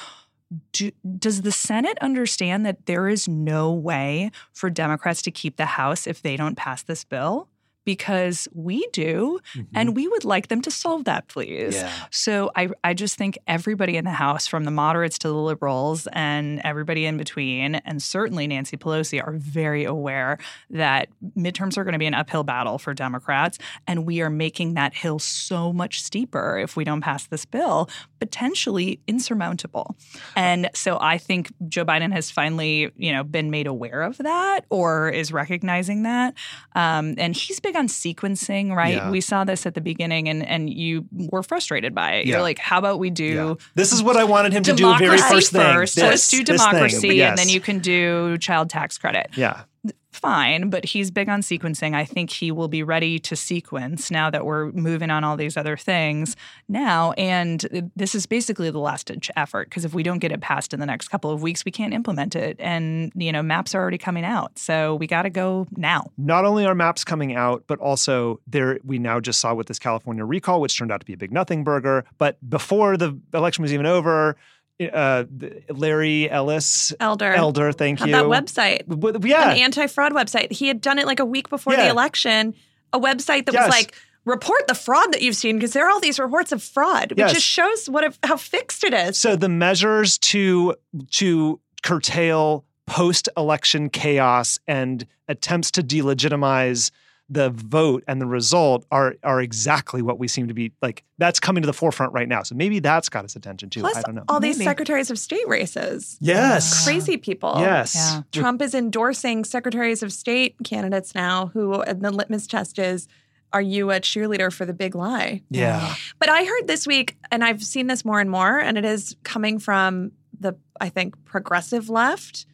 [0.73, 5.65] do, does the Senate understand that there is no way for Democrats to keep the
[5.65, 7.47] House if they don't pass this bill?
[7.83, 9.39] Because we do,
[9.73, 11.75] and we would like them to solve that, please.
[11.75, 11.91] Yeah.
[12.11, 16.07] So I, I just think everybody in the House, from the moderates to the liberals
[16.13, 20.37] and everybody in between, and certainly Nancy Pelosi, are very aware
[20.69, 23.57] that midterms are going to be an uphill battle for Democrats.
[23.87, 27.89] And we are making that hill so much steeper if we don't pass this bill,
[28.19, 29.95] potentially insurmountable.
[30.35, 34.65] And so I think Joe Biden has finally, you know, been made aware of that
[34.69, 36.35] or is recognizing that.
[36.75, 38.95] Um, and he's big on sequencing, right?
[38.95, 39.09] Yeah.
[39.09, 42.25] We saw this at the beginning and and you were frustrated by it.
[42.25, 42.35] Yeah.
[42.35, 43.53] You're like, how about we do Yeah.
[43.75, 45.61] This is what I wanted him to do very first thing.
[45.61, 45.95] first?
[45.95, 47.29] This, Let's do democracy yes.
[47.29, 49.29] and then you can do child tax credit.
[49.35, 49.63] Yeah.
[50.11, 51.95] Fine, but he's big on sequencing.
[51.95, 55.57] I think he will be ready to sequence now that we're moving on all these
[55.57, 56.35] other things
[56.67, 57.13] now.
[57.13, 60.73] And this is basically the last ditch effort because if we don't get it passed
[60.73, 62.57] in the next couple of weeks, we can't implement it.
[62.59, 64.59] And, you know, maps are already coming out.
[64.59, 66.11] So we got to go now.
[66.17, 69.79] not only are maps coming out, but also there we now just saw with this
[69.79, 72.05] California recall, which turned out to be a big nothing burger.
[72.17, 74.35] But before the election was even over,
[74.79, 75.25] uh,
[75.69, 77.33] Larry Ellis, Elder.
[77.33, 78.11] Elder, thank you.
[78.11, 78.87] that website.
[78.87, 80.51] W- Yeah, an anti-fraud website.
[80.51, 81.85] He had done it like a week before Yeah.
[81.85, 82.53] the election.
[82.93, 83.67] A website that Yes.
[83.67, 86.61] was like, report the fraud that you've seen because there are all these reports of
[86.61, 87.33] fraud, which Yes.
[87.33, 89.17] just shows what a, how fixed it is.
[89.19, 90.75] so the measures to
[91.11, 96.91] to curtail post-election chaos and attempts to delegitimize
[97.31, 101.03] the vote and the result are are exactly what we seem to be like.
[101.17, 102.43] That's coming to the forefront right now.
[102.43, 103.79] So maybe that's got his attention too.
[103.79, 104.25] Plus, I don't know.
[104.27, 104.67] all these Maybe.
[104.67, 106.17] secretaries of state races.
[106.19, 107.55] yes, Crazy people.
[107.59, 107.95] yes.
[107.95, 108.21] Yeah.
[108.33, 113.07] Trump is endorsing secretaries of state candidates now who and the litmus test is
[113.53, 115.41] are you a cheerleader for the big lie?
[115.49, 115.95] Yeah.
[116.19, 119.15] But I heard this week, and I've seen this more and more, and it is
[119.23, 122.45] coming from the, I think, progressive left.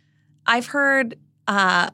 [0.48, 1.16] I've heard
[1.48, 1.92] uh,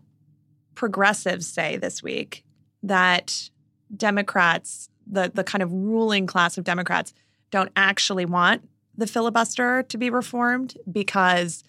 [0.76, 2.43] progressives say this week
[2.84, 3.50] that
[3.96, 7.14] Democrats, the, the kind of ruling class of Democrats,
[7.52, 8.68] don't actually want
[8.98, 11.64] the filibuster to be reformed because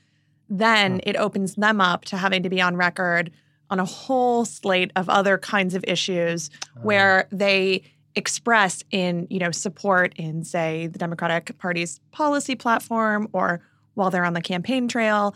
[0.49, 3.31] then it opens them up to having to be on record
[3.71, 6.51] on a whole slate of other kinds of issues
[6.83, 7.83] where they
[8.15, 13.61] express in you know support in say the democratic party's policy platform or
[13.95, 15.35] while they're on the campaign trail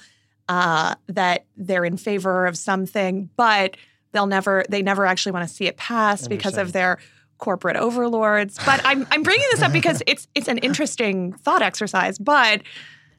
[0.49, 3.76] uh, that they're in favor of something but
[4.12, 6.98] they'll never they never actually want to see it pass because of their
[7.38, 12.18] corporate overlords but i'm i'm bringing this up because it's it's an interesting thought exercise
[12.18, 12.62] but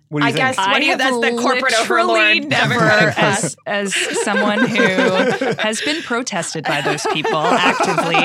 [0.09, 0.55] What do you I think?
[0.55, 2.73] guess- What do you- have that's the corporate literally overlord never,
[3.15, 4.75] as, as someone who
[5.59, 8.15] has been protested by those people actively.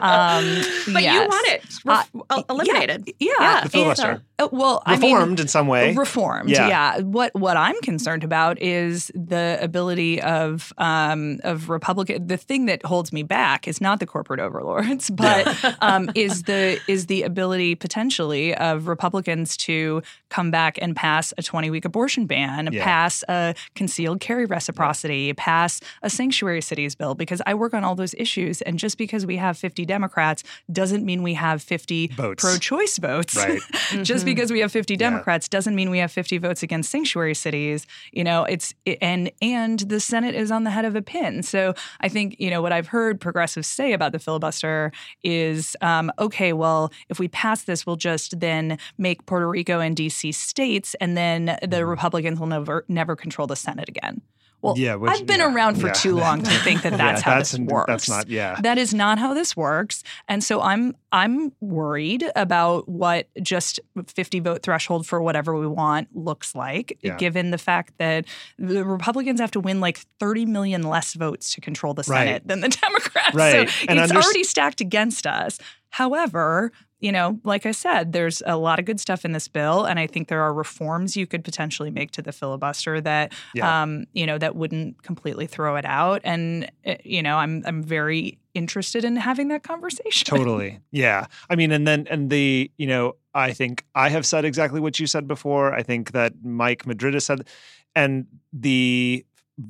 [0.00, 0.62] Um,
[0.94, 3.60] but you want it Uh, ref- el- eliminated Yeah, Yeah.
[3.64, 4.22] the filibuster.
[4.38, 5.94] Uh, well, reformed I mean, in some way.
[5.94, 6.68] Reformed, yeah.
[6.68, 7.00] yeah.
[7.00, 12.26] What what I'm concerned about is the ability of um, of Republican.
[12.26, 16.78] The thing that holds me back is not the corporate overlords, but um, is the
[16.86, 22.26] is the ability potentially of Republicans to come back and pass a 20 week abortion
[22.26, 22.84] ban, yeah.
[22.84, 25.32] pass a concealed carry reciprocity, yeah.
[25.38, 27.14] pass a sanctuary cities bill.
[27.14, 31.06] Because I work on all those issues, and just because we have 50 Democrats doesn't
[31.06, 33.34] mean we have 50 pro choice votes.
[33.34, 33.60] Right.
[34.02, 34.25] just.
[34.26, 35.56] Because we have 50 Democrats yeah.
[35.56, 37.86] doesn't mean we have 50 votes against sanctuary cities.
[38.12, 41.42] You know, it's and and the Senate is on the head of a pin.
[41.42, 46.12] So I think you know what I've heard progressives say about the filibuster is um,
[46.18, 46.52] okay.
[46.52, 51.16] Well, if we pass this, we'll just then make Puerto Rico and DC states, and
[51.16, 51.88] then the mm-hmm.
[51.88, 54.20] Republicans will never never control the Senate again.
[54.62, 55.92] Well, yeah, which, I've been yeah, around for yeah.
[55.92, 57.86] too long to think that that's yeah, how that's, this works.
[57.86, 58.60] That's not, yeah.
[58.60, 60.02] That is not how this works.
[60.28, 66.14] And so I'm I'm worried about what just 50 vote threshold for whatever we want
[66.14, 68.26] looks like, given the fact that
[68.58, 72.46] the Republicans have to win like 30 million less votes to control the Senate right.
[72.46, 73.34] than the Democrats.
[73.34, 73.70] Right.
[73.70, 75.58] So and it's under- already stacked against us.
[75.88, 79.84] However, you know, like I said, there's a lot of good stuff in this bill,
[79.84, 83.82] and I think there are reforms you could potentially make to the filibuster that, yeah.
[83.82, 86.20] um, you know, that wouldn't completely throw it out.
[86.24, 90.24] And eh, you know, I'm I'm very interested in having that conversation.
[90.24, 91.26] Totally, yeah.
[91.50, 94.98] I mean, and then and the you know, I think I have said exactly what
[94.98, 95.74] you said before.
[95.74, 97.46] I think that Mike Madrid has said,
[97.94, 99.24] and the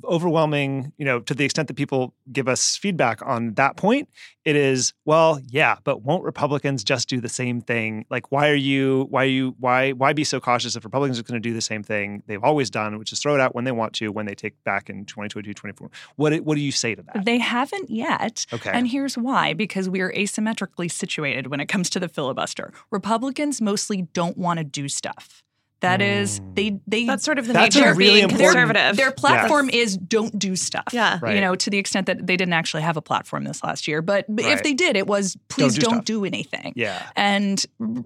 [0.04, 4.08] overwhelming, you know, to the extent that people give us feedback on that point,
[4.44, 8.04] it is, well, yeah, but won't Republicans just do the same thing?
[8.10, 11.22] Like, why are you, why are you, why, why be so cautious if Republicans are
[11.22, 13.64] going to do the same thing they've always done, which is throw it out when
[13.64, 15.90] they want to, when they take back in 2022, 24?
[16.16, 17.24] What, what do you say to that?
[17.24, 18.46] They haven't yet.
[18.52, 18.70] Okay.
[18.72, 22.72] And here's why because we are asymmetrically situated when it comes to the filibuster.
[22.90, 25.44] Republicans mostly don't want to do stuff.
[25.80, 26.54] That is, hmm.
[26.54, 27.04] they they.
[27.04, 28.96] That's sort of the That's nature of really being conservative.
[28.96, 29.88] Their platform yes.
[29.88, 30.86] is don't do stuff.
[30.92, 31.34] Yeah, right.
[31.34, 34.00] you know, to the extent that they didn't actually have a platform this last year,
[34.00, 34.52] but right.
[34.52, 36.72] if they did, it was please don't do, don't do anything.
[36.76, 37.62] Yeah, and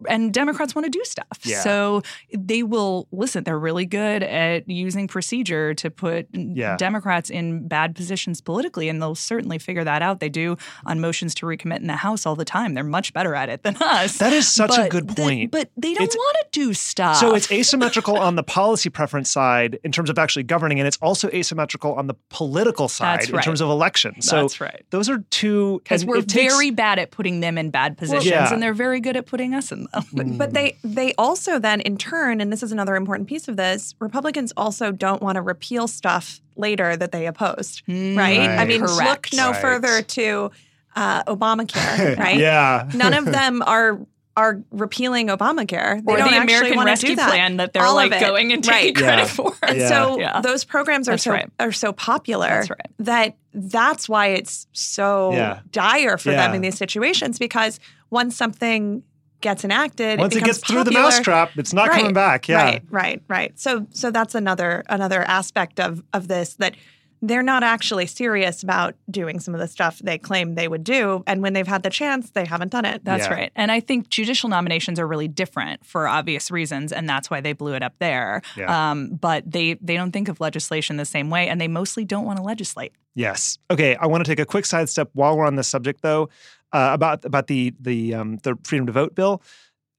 [0.09, 1.27] and Democrats want to do stuff.
[1.43, 1.61] Yeah.
[1.61, 2.03] so
[2.37, 3.45] they will listen.
[3.45, 6.77] They're really good at using procedure to put yeah.
[6.77, 10.19] Democrats in bad positions politically, and they'll certainly figure that out.
[10.19, 10.57] They do
[10.87, 12.75] on motions to recommit in the House all the time.
[12.75, 14.19] They're much better at it than us.
[14.19, 15.53] That is such but a good point.
[15.53, 17.17] The, but they don't want to do stuff.
[17.17, 20.89] So it's asymmetrical on the the policy preference side in terms of actually governing, and
[20.89, 23.29] it's also asymmetrical on the political side right.
[23.29, 24.27] in terms of elections.
[24.27, 24.83] So That's right.
[24.89, 28.45] those are two because we're takes, very bad at putting them in bad positions, well,
[28.45, 28.53] yeah.
[28.53, 30.05] and they're very good at putting us in them.
[30.15, 33.59] But, but they they also then in turn, and this is another important piece of
[33.59, 38.39] this, Republicans also don't want to repeal stuff later that they opposed, mm, right?
[38.39, 38.59] right?
[38.59, 39.03] I mean, Correct.
[39.03, 39.61] look no right.
[39.61, 40.51] further to
[40.97, 42.39] uh, Obamacare, right?
[42.39, 42.89] yeah.
[42.95, 44.01] None of them are
[44.37, 46.05] are repealing Obamacare.
[46.05, 47.29] They or the American Rescue that.
[47.29, 49.05] Plan that they're All like going and taking right.
[49.05, 49.25] credit yeah.
[49.27, 49.57] for.
[49.63, 49.89] And yeah.
[49.89, 50.41] so yeah.
[50.41, 51.51] those programs are that's so right.
[51.59, 52.91] are so popular that's right.
[53.01, 55.61] that that's why it's so yeah.
[55.71, 59.03] dire for them in these situations because once something
[59.41, 62.49] gets enacted, once it, it gets popular, through the mousetrap, it's not right, coming back.
[62.49, 63.59] Yeah, right, right, right.
[63.59, 66.75] So so that's another another aspect of of this that
[67.23, 71.23] they're not actually serious about doing some of the stuff they claim they would do.
[71.27, 73.05] And when they've had the chance, they haven't done it.
[73.05, 73.35] That's yeah.
[73.35, 73.53] right.
[73.55, 77.53] And I think judicial nominations are really different for obvious reasons, and that's why they
[77.53, 78.43] blew it up there.
[78.57, 78.91] Yeah.
[78.91, 82.25] Um, but they they don't think of legislation the same way, and they mostly don't
[82.25, 82.93] want to legislate.
[83.15, 83.59] Yes.
[83.71, 83.97] Okay.
[83.97, 86.31] I want to take a quick sidestep while we're on this subject, though,
[86.73, 89.43] uh, about about the the um, the freedom to vote bill.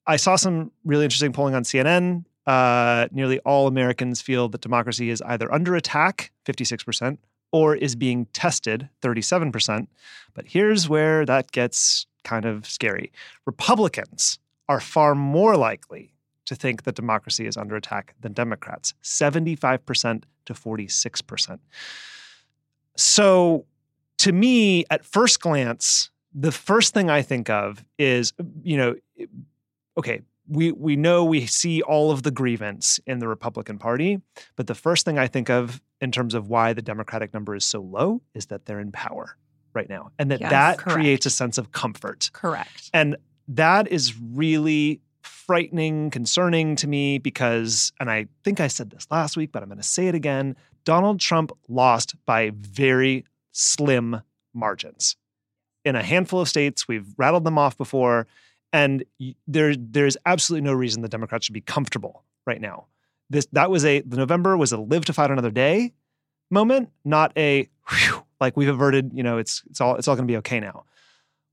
[0.07, 5.09] I saw some really interesting polling on CNN uh, nearly all Americans feel that democracy
[5.09, 7.17] is either under attack, 56%,
[7.51, 9.87] or is being tested, 37%.
[10.33, 13.11] But here's where that gets kind of scary.
[13.45, 14.39] Republicans
[14.69, 16.13] are far more likely
[16.45, 21.59] to think that democracy is under attack than Democrats, 75% to 46%.
[22.97, 23.65] So,
[24.17, 28.33] to me, at first glance, the first thing I think of is,
[28.63, 28.95] you know,
[29.97, 30.21] okay,
[30.51, 34.19] we we know we see all of the grievance in the Republican Party,
[34.57, 37.63] but the first thing I think of in terms of why the Democratic number is
[37.63, 39.37] so low is that they're in power
[39.73, 40.95] right now, and that yes, that correct.
[40.95, 42.29] creates a sense of comfort.
[42.33, 42.89] Correct.
[42.93, 43.15] And
[43.47, 49.37] that is really frightening, concerning to me because, and I think I said this last
[49.37, 50.55] week, but I'm going to say it again.
[50.83, 54.21] Donald Trump lost by very slim
[54.53, 55.15] margins
[55.85, 56.87] in a handful of states.
[56.87, 58.27] We've rattled them off before.
[58.73, 59.03] And
[59.47, 62.87] there, there's absolutely no reason the Democrats should be comfortable right now.
[63.29, 65.93] This that was a the November was a live to fight another day
[66.51, 69.11] moment, not a whew, like we've averted.
[69.13, 70.83] You know, it's it's all it's all going to be okay now.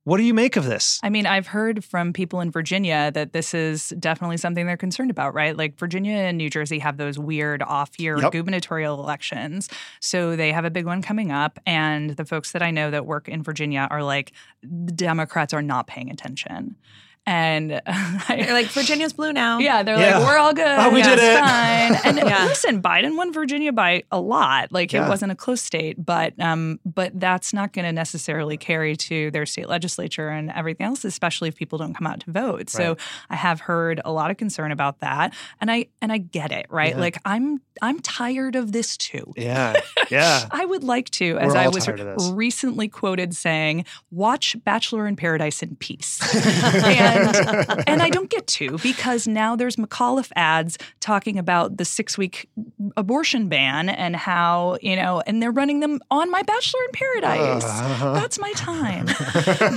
[0.05, 0.99] What do you make of this?
[1.03, 5.11] I mean, I've heard from people in Virginia that this is definitely something they're concerned
[5.11, 5.55] about, right?
[5.55, 8.33] Like Virginia and New Jersey have those weird off year yep.
[8.33, 9.69] gubernatorial elections.
[10.01, 11.59] So they have a big one coming up.
[11.67, 15.61] And the folks that I know that work in Virginia are like, the Democrats are
[15.61, 16.77] not paying attention.
[17.29, 17.71] And
[18.29, 19.59] they're like, Virginia's blue now.
[19.59, 20.17] Yeah, they're yeah.
[20.17, 20.65] like, we're all good.
[20.67, 21.39] Oh, we yeah, did it.
[21.39, 22.17] Fine.
[22.17, 22.47] And yeah.
[22.47, 24.73] listen, Biden won Virginia by a lot.
[24.73, 28.97] Like it wasn't a close state, but um, but that's not going to necessarily carry
[28.97, 32.57] to their state legislature and everything else, especially if people don't come out to vote.
[32.57, 32.71] Right.
[32.71, 32.97] So
[33.29, 36.65] I have heard a lot of concern about that, and I and I get it,
[36.71, 36.97] right?
[36.97, 39.35] Like I'm I'm tired of this too.
[39.37, 39.75] Yeah,
[40.11, 40.49] yeah.
[40.51, 41.89] I would like to, as I was
[42.33, 46.19] recently quoted saying, watch Bachelor in Paradise in peace.
[46.35, 47.18] and,
[47.87, 52.49] and I don't get to because now there's McAuliffe ads talking about the six week
[52.97, 57.65] abortion ban and how, you know, and they're running them on my Bachelor in Paradise.
[57.65, 58.13] Uh-huh.
[58.15, 59.07] That's my time.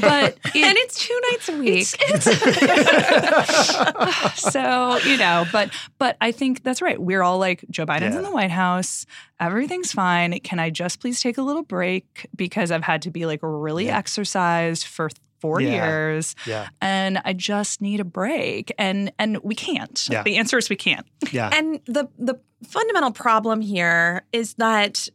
[0.01, 1.87] but it, and it's two nights a week.
[1.99, 7.01] It's, it's so, you know, but but I think that's right.
[7.01, 8.17] We're all like Joe Biden's yeah.
[8.17, 9.05] in the White House.
[9.39, 10.39] Everything's fine.
[10.41, 13.87] Can I just please take a little break because I've had to be like really
[13.87, 13.97] yeah.
[13.97, 15.09] exercised for
[15.41, 15.71] four yeah.
[15.71, 16.69] years yeah.
[16.79, 20.23] and i just need a break and and we can't yeah.
[20.23, 25.07] the answer is we can't yeah and the the fundamental problem here is that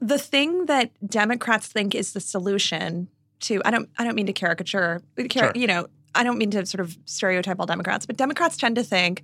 [0.00, 3.08] the thing that democrats think is the solution
[3.40, 5.52] to i don't i don't mean to caricature sure.
[5.54, 8.84] you know i don't mean to sort of stereotype all democrats but democrats tend to
[8.84, 9.22] think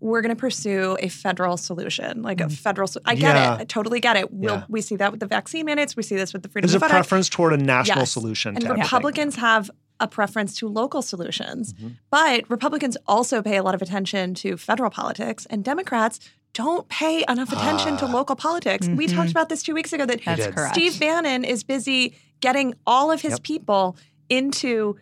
[0.00, 2.52] we're going to pursue a federal solution, like a mm.
[2.52, 2.88] federal.
[3.04, 3.54] I get yeah.
[3.54, 3.60] it.
[3.60, 4.32] I totally get it.
[4.32, 4.64] We'll, yeah.
[4.68, 5.94] We see that with the vaccine mandates.
[5.94, 6.70] We see this with the freedom.
[6.70, 8.12] There's a preference toward a national yes.
[8.12, 8.56] solution.
[8.56, 9.70] And Republicans have
[10.00, 11.88] a preference to local solutions, mm-hmm.
[12.10, 16.18] but Republicans also pay a lot of attention to federal politics, and Democrats
[16.52, 18.12] don't pay enough attention to ah.
[18.12, 18.86] local politics.
[18.86, 18.96] Mm-hmm.
[18.96, 23.12] We talked about this two weeks ago that That's Steve Bannon is busy getting all
[23.12, 23.42] of his yep.
[23.42, 23.96] people
[24.28, 24.96] into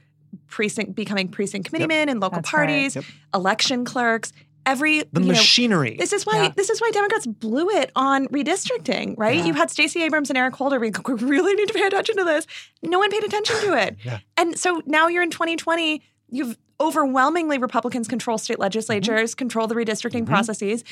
[0.46, 2.08] precinct becoming precinct committeemen yep.
[2.08, 3.04] and local That's parties, right.
[3.04, 3.14] yep.
[3.34, 4.32] election clerks
[4.68, 5.92] every the machinery.
[5.92, 6.52] Know, this is why yeah.
[6.54, 9.38] this is why Democrats blew it on redistricting, right?
[9.38, 9.46] Yeah.
[9.46, 12.46] You had Stacey Abrams and Eric Holder we really need to pay attention to this.
[12.82, 13.96] No one paid attention to it.
[14.04, 14.18] yeah.
[14.36, 19.38] And so now you're in 2020, you've overwhelmingly Republicans control state legislatures, mm-hmm.
[19.38, 20.32] control the redistricting mm-hmm.
[20.32, 20.84] processes,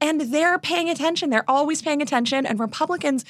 [0.00, 1.30] and they're paying attention.
[1.30, 2.46] They're always paying attention.
[2.46, 3.24] And Republicans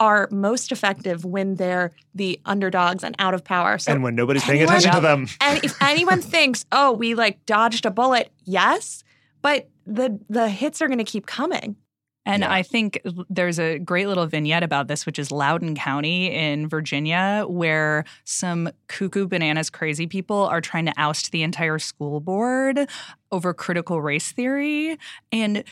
[0.00, 3.76] are most effective when they're the underdogs and out of power.
[3.76, 5.26] So and when nobody's anyone, paying attention to them.
[5.42, 9.04] and if anyone thinks, oh, we like dodged a bullet, yes
[9.42, 11.76] but the the hits are going to keep coming.
[12.26, 12.52] And yeah.
[12.52, 17.44] I think there's a great little vignette about this, which is Loudoun County in Virginia,
[17.48, 22.86] where some cuckoo bananas crazy people are trying to oust the entire school board
[23.32, 24.98] over critical race theory.
[25.32, 25.64] And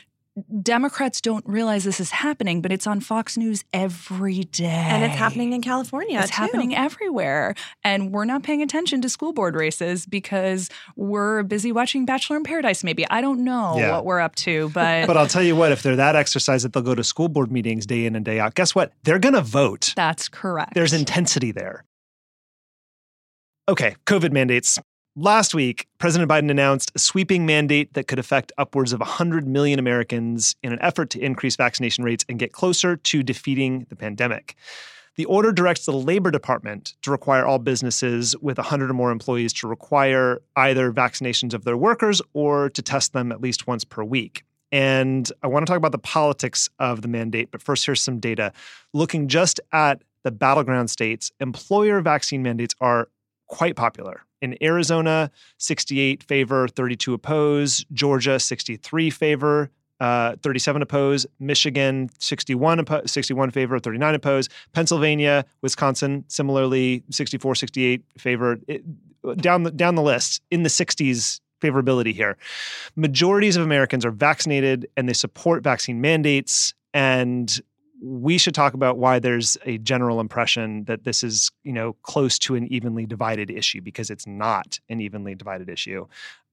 [0.62, 4.66] Democrats don't realize this is happening, but it's on Fox News every day.
[4.66, 6.18] And it's happening in California.
[6.20, 6.36] It's too.
[6.36, 7.54] happening everywhere.
[7.84, 12.44] And we're not paying attention to school board races because we're busy watching Bachelor in
[12.44, 13.06] Paradise, maybe.
[13.08, 13.92] I don't know yeah.
[13.92, 15.06] what we're up to, but.
[15.06, 17.50] but I'll tell you what, if they're that exercised that they'll go to school board
[17.52, 18.92] meetings day in and day out, guess what?
[19.04, 19.92] They're going to vote.
[19.96, 20.74] That's correct.
[20.74, 21.84] There's intensity there.
[23.68, 24.78] Okay, COVID mandates.
[25.20, 29.80] Last week, President Biden announced a sweeping mandate that could affect upwards of 100 million
[29.80, 34.54] Americans in an effort to increase vaccination rates and get closer to defeating the pandemic.
[35.16, 39.52] The order directs the Labor Department to require all businesses with 100 or more employees
[39.54, 44.04] to require either vaccinations of their workers or to test them at least once per
[44.04, 44.44] week.
[44.70, 48.20] And I want to talk about the politics of the mandate, but first, here's some
[48.20, 48.52] data.
[48.94, 53.08] Looking just at the battleground states, employer vaccine mandates are
[53.48, 54.22] quite popular.
[54.40, 57.84] In Arizona, 68 favor, 32 oppose.
[57.92, 59.70] Georgia, 63 favor,
[60.00, 61.26] uh, 37 oppose.
[61.40, 64.48] Michigan, 61, oppo- 61 favor, 39 oppose.
[64.72, 68.58] Pennsylvania, Wisconsin, similarly, 64, 68 favor.
[68.68, 68.84] It,
[69.38, 72.36] down, the, down the list, in the 60s favorability here.
[72.94, 76.74] Majorities of Americans are vaccinated and they support vaccine mandates.
[76.94, 77.60] And
[78.00, 82.38] we should talk about why there's a general impression that this is, you know, close
[82.38, 86.06] to an evenly divided issue because it's not an evenly divided issue.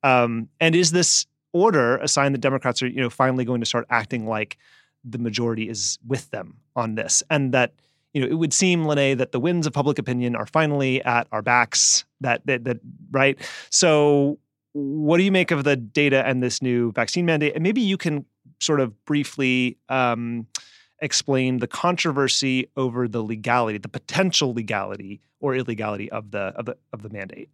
[0.04, 3.66] Um, and is this order a sign that Democrats are, you know, finally going to
[3.66, 4.58] start acting like
[5.04, 7.74] the majority is with them on this, and that
[8.14, 11.28] you know it would seem, Lanae, that the winds of public opinion are finally at
[11.32, 12.06] our backs.
[12.22, 12.80] That that, that
[13.12, 13.38] right.
[13.70, 14.40] So,
[14.74, 17.54] what do you make of the data and this new vaccine mandate?
[17.54, 18.26] And maybe you can
[18.60, 19.78] sort of briefly.
[19.90, 20.48] Um,
[21.06, 26.76] explain the controversy over the legality, the potential legality or illegality of the of the
[26.92, 27.50] of the mandate.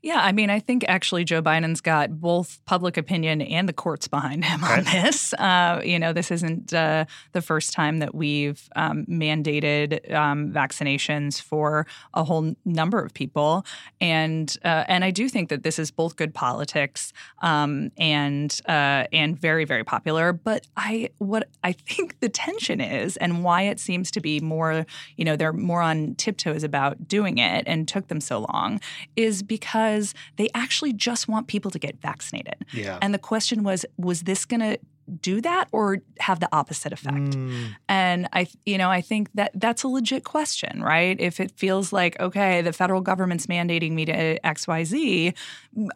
[0.00, 4.06] Yeah, I mean, I think actually Joe Biden's got both public opinion and the courts
[4.06, 5.34] behind him on this.
[5.48, 11.40] Uh, you know, this isn't uh, the first time that we've um, mandated um, vaccinations
[11.40, 13.64] for a whole number of people,
[14.00, 19.04] and uh, and I do think that this is both good politics um, and uh,
[19.12, 20.32] and very very popular.
[20.32, 24.84] But I what I think the tension is, and why it seems to be more,
[25.16, 28.80] you know, they're more on tiptoes about doing it and took them so long,
[29.16, 32.64] is because because they actually just want people to get vaccinated.
[32.72, 32.98] Yeah.
[33.00, 34.78] And the question was was this going to
[35.22, 37.16] do that or have the opposite effect?
[37.16, 37.74] Mm.
[37.88, 41.18] And I you know, I think that that's a legit question, right?
[41.18, 45.34] If it feels like okay, the federal government's mandating me to XYZ,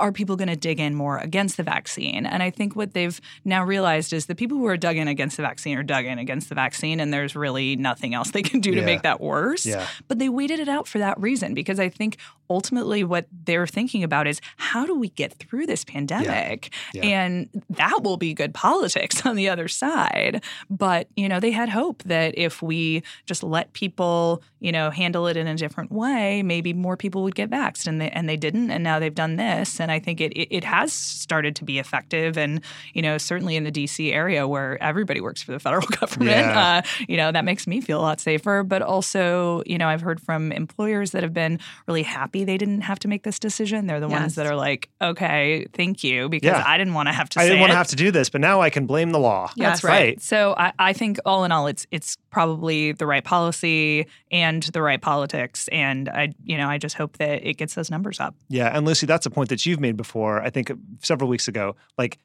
[0.01, 2.25] are people going to dig in more against the vaccine?
[2.25, 5.37] And I think what they've now realized is the people who are dug in against
[5.37, 8.61] the vaccine are dug in against the vaccine and there's really nothing else they can
[8.61, 8.81] do yeah.
[8.81, 9.67] to make that worse.
[9.67, 9.87] Yeah.
[10.09, 12.17] But they waited it out for that reason because I think
[12.53, 16.73] ultimately what they're thinking about is how do we get through this pandemic?
[16.95, 17.03] Yeah.
[17.03, 20.43] And that will be good politics politics on the other side.
[20.71, 25.27] But, you know, they had hope that if we just let people, you know, handle
[25.27, 27.87] it in a different way, maybe more people would get vaxxed.
[27.87, 28.71] And they, and they didn't.
[28.71, 29.81] And now they've done this.
[29.81, 32.37] And I think it, it, it has started to be effective.
[32.37, 32.61] And,
[32.95, 36.83] you know, certainly in the DC area where everybody works for the federal government, yeah.
[36.85, 38.63] uh, you know, that makes me feel a lot safer.
[38.63, 42.83] But also, you know, I've heard from employers that have been really happy they didn't
[42.83, 43.87] have to make this decision.
[43.87, 44.21] They're the yes.
[44.21, 46.65] ones that are like, okay, thank you, because Yeah.
[46.67, 48.41] I didn't want to have to I didn't want to have to do this, but
[48.41, 49.51] now I can blame the law.
[49.57, 50.21] That's right.
[50.21, 54.83] So I, I think all in all, it's it's probably the right policy and the
[54.83, 58.35] right politics, and I you know I just hope that it gets those numbers up.
[58.49, 60.43] Yeah, and Lucy, that's a point that you've made before.
[60.43, 60.71] I think
[61.03, 62.19] several weeks ago, like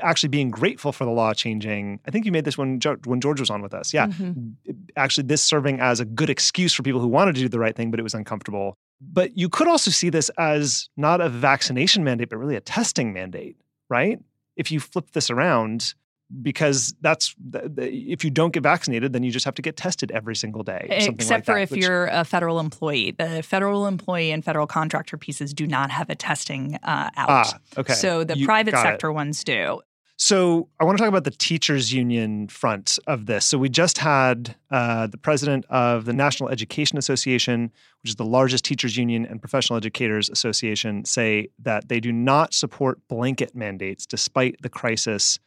[0.00, 1.98] actually being grateful for the law changing.
[2.06, 3.92] I think you made this when jo- when George was on with us.
[3.92, 4.52] Yeah, Mhm.
[4.96, 7.74] actually, this serving as a good excuse for people who wanted to do the right
[7.74, 8.76] thing, but it was uncomfortable.
[9.00, 13.12] But you could also see this as not a vaccination mandate, but really a testing
[13.12, 13.56] mandate,
[13.88, 14.18] right?
[14.56, 15.94] If you flip this around,
[16.42, 17.36] because that's
[17.78, 20.86] if you don't get vaccinated, then you just have to get tested every single day.
[20.90, 24.66] Except like for that, if which- you're a federal employee, the federal employee and federal
[24.66, 27.28] contractor pieces do not have a testing uh, out.
[27.28, 27.92] ah okay.
[27.92, 28.88] So the You- private got it.
[28.88, 29.82] sector ones do.
[30.18, 33.44] So I want to talk about the teachers union front of this.
[33.44, 37.70] So we just had uh, the president of the National Education Association,
[38.02, 42.54] which is the largest teachers union and professional educators association, say that they do not
[42.54, 45.38] support blanket mandates despite the crisis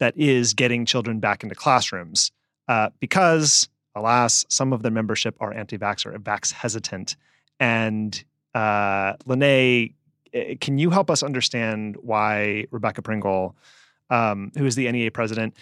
[0.00, 2.32] that is getting children back into classrooms
[2.66, 7.16] uh, because, alas, some of their membership are anti-vax or vax hesitant.
[7.60, 8.24] And
[8.56, 9.94] uh, Lanae,
[10.34, 13.54] eh, can you help us understand why Rebecca Pringle?
[14.10, 15.56] Um, who is the NEA president,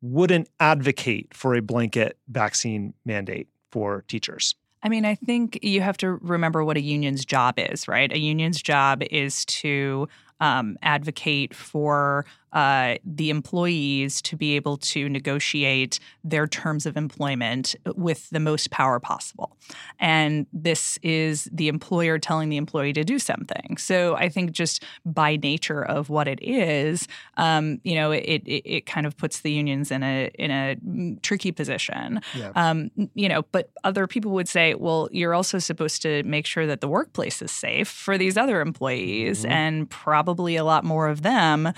[0.00, 4.54] wouldn't advocate for a blanket vaccine mandate for teachers.
[4.82, 8.12] I mean, I think you have to remember what a union's job is, right?
[8.12, 10.08] A union's job is to
[10.46, 17.74] um, advocate for uh, the employees to be able to negotiate their terms of employment
[17.96, 19.56] with the most power possible.
[19.98, 23.78] And this is the employer telling the employee to do something.
[23.78, 28.62] So I think just by nature of what it is, um, you know, it, it,
[28.76, 30.76] it kind of puts the unions in a in a
[31.22, 32.20] tricky position.
[32.36, 32.50] Yeah.
[32.54, 36.66] Um, you know, but other people would say, well, you're also supposed to make sure
[36.66, 39.50] that the workplace is safe for these other employees, Mhm.
[39.50, 41.72] and probably a lot more of them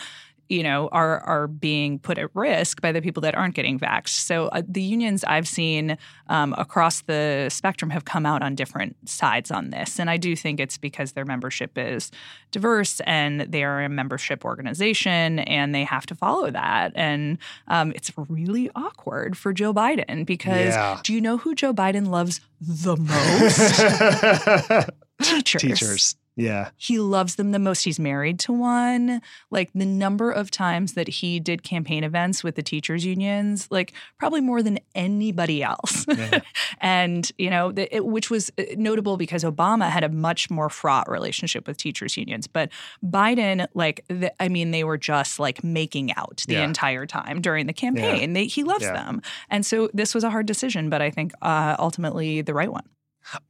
[0.50, 4.09] you know are are being put at risk by the people that aren't getting vaxxed.
[4.26, 5.96] So uh, the unions I've seen
[6.28, 10.36] um, across the spectrum have come out on different sides on this, and I do
[10.36, 12.11] think it's because their membership is
[12.50, 16.92] diverse and they are a membership organization and they have to follow that.
[16.94, 17.38] And
[17.68, 21.00] um, it's really awkward for Joe Biden because Yeah.
[21.02, 24.90] do you know who Joe Biden loves the most?
[25.22, 25.62] Teachers.
[25.62, 26.16] Teachers.
[26.37, 26.70] Yeah.
[26.76, 27.85] He loves them the most.
[27.85, 29.22] He's married to one.
[29.51, 33.93] Like the number of times that he did campaign events with the teachers unions, like
[34.18, 36.05] probably more than anybody else.
[36.09, 36.41] Yeah.
[36.80, 40.68] and, you know, the, it, which was uh, notable because Obama had a much more
[40.68, 42.49] fraught relationship with teachers unions.
[42.49, 42.70] But
[43.05, 46.64] Biden, like, the, I mean, they were just like making out the Yeah.
[46.64, 48.32] entire time during the campaign.
[48.32, 48.95] They, he loves Yeah.
[48.95, 49.22] them.
[49.51, 52.85] And so this was a hard decision, but I think uh, ultimately the right one.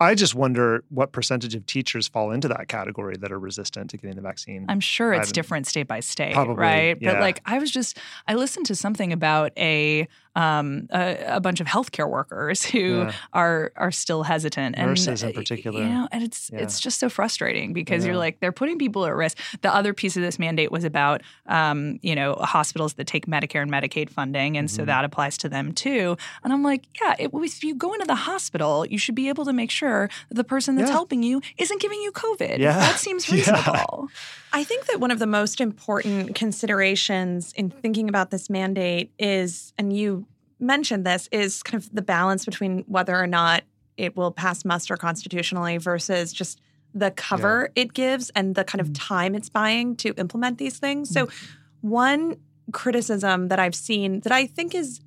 [0.00, 3.96] I just wonder what percentage of teachers fall into that category that are resistant to
[3.96, 4.66] getting the vaccine.
[4.68, 6.98] I'm sure it's different state by state, Probably, right?
[7.00, 7.12] yeah.
[7.12, 11.60] But like I was just I listened to something about a um, a, a, bunch
[11.60, 13.12] of healthcare workers who yeah.
[13.32, 14.76] are are still hesitant.
[14.76, 15.80] Nurses and, in particular.
[15.80, 16.60] You know, and it's yeah.
[16.60, 19.38] it's just so frustrating because you're like they're putting people at risk.
[19.62, 23.62] The other piece of this mandate was about um, you know hospitals that take Medicare
[23.62, 24.76] and Medicaid funding, and mm-hmm.
[24.76, 26.16] so that applies to them too.
[26.42, 29.44] And I'm like, yeah, it, if you go into the hospital, you should be able
[29.44, 32.58] to make sure that the person that's helping you isn't giving you COVID.
[32.58, 32.78] Yeah.
[32.78, 34.08] That seems reasonable.
[34.52, 39.72] I think that one of the most important considerations in thinking about this mandate is,
[39.76, 40.23] and you
[40.58, 43.64] mentioned this, is kind of the balance between whether or not
[43.96, 46.60] it will pass muster constitutionally versus just
[46.94, 47.82] the cover yeah.
[47.82, 49.06] it gives and the kind of mm-hmm.
[49.06, 51.10] time it's buying to implement these things.
[51.10, 51.88] So, mm-hmm.
[51.88, 52.36] one
[52.72, 55.00] criticism that I've seen that I think is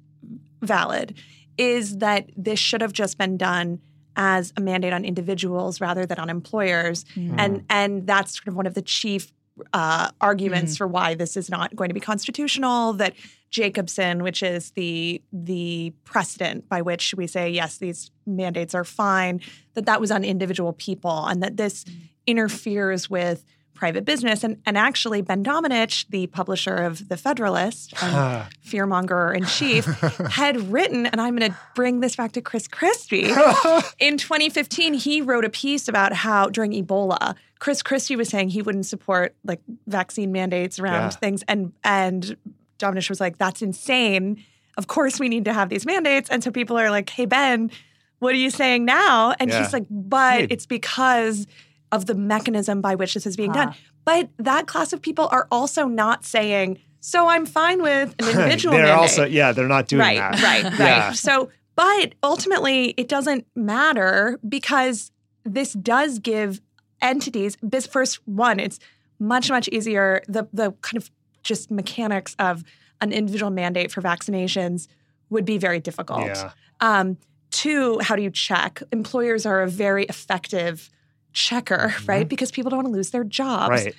[0.61, 1.17] valid
[1.57, 3.79] is that this should have just been done
[4.15, 7.03] as a mandate on individuals rather than on employers.
[7.15, 7.35] Mm.
[7.37, 9.31] And and that's sort of one of the chief
[9.73, 10.77] uh, arguments mm.
[10.79, 12.93] for why this is not going to be constitutional.
[12.93, 13.13] That
[13.49, 19.41] Jacobson, which is the the precedent by which we say yes, these mandates are fine,
[19.73, 21.93] that that was on individual people, and that this mm.
[22.25, 23.43] interferes with
[23.77, 24.43] private business.
[24.43, 29.85] And, and actually, Ben Domenech, the publisher of The Federalist and fearmonger in chief,
[30.31, 33.25] had written, and I'm going to bring this back to Chris Christie.
[33.99, 38.61] in 2015, he wrote a piece about how during Ebola, Chris Christie was saying he
[38.61, 41.09] wouldn't support like vaccine mandates around yeah.
[41.09, 41.43] things.
[41.47, 42.35] And, and
[42.77, 44.43] Domenech was like, that's insane.
[44.77, 46.29] Of course, we need to have these mandates.
[46.29, 47.71] And so people are like, hey, Ben,
[48.19, 49.33] what are you saying now?
[49.39, 49.63] And yeah.
[49.63, 50.47] he's like, but hey.
[50.49, 51.47] it's because
[51.91, 53.65] of the mechanism by which this is being huh.
[53.65, 53.73] done.
[53.73, 53.77] Ah.
[54.05, 58.75] But that class of people are also not saying, so I'm fine with an individual
[58.75, 59.01] they're mandate.
[59.01, 60.41] also, yeah, they're not doing right, that.
[60.41, 61.15] Right, right, right.
[61.15, 65.11] So, but ultimately, it doesn't matter because
[65.43, 66.61] this does give
[67.01, 68.79] entities, this first one, it's
[69.19, 70.21] much, much easier.
[70.27, 71.09] The, the kind of
[71.47, 72.63] just mechanics of
[73.01, 74.87] an individual mandate for vaccinations
[75.29, 76.25] would be very difficult.
[76.25, 76.51] Yeah.
[76.81, 77.17] Um,
[77.51, 78.83] two, how do you check?
[78.91, 80.89] Employers are a very effective
[81.33, 82.05] checker, mm-hmm.
[82.05, 82.29] right?
[82.29, 83.85] Because people don't want to lose their jobs.
[83.85, 83.95] Right.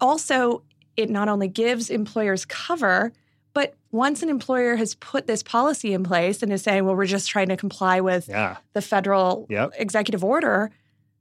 [0.00, 0.62] Also,
[0.96, 3.12] it not only gives employers cover,
[3.52, 7.06] but once an employer has put this policy in place and is saying, well, we're
[7.06, 8.56] just trying to comply with yeah.
[8.72, 9.72] the federal yep.
[9.76, 10.70] executive order,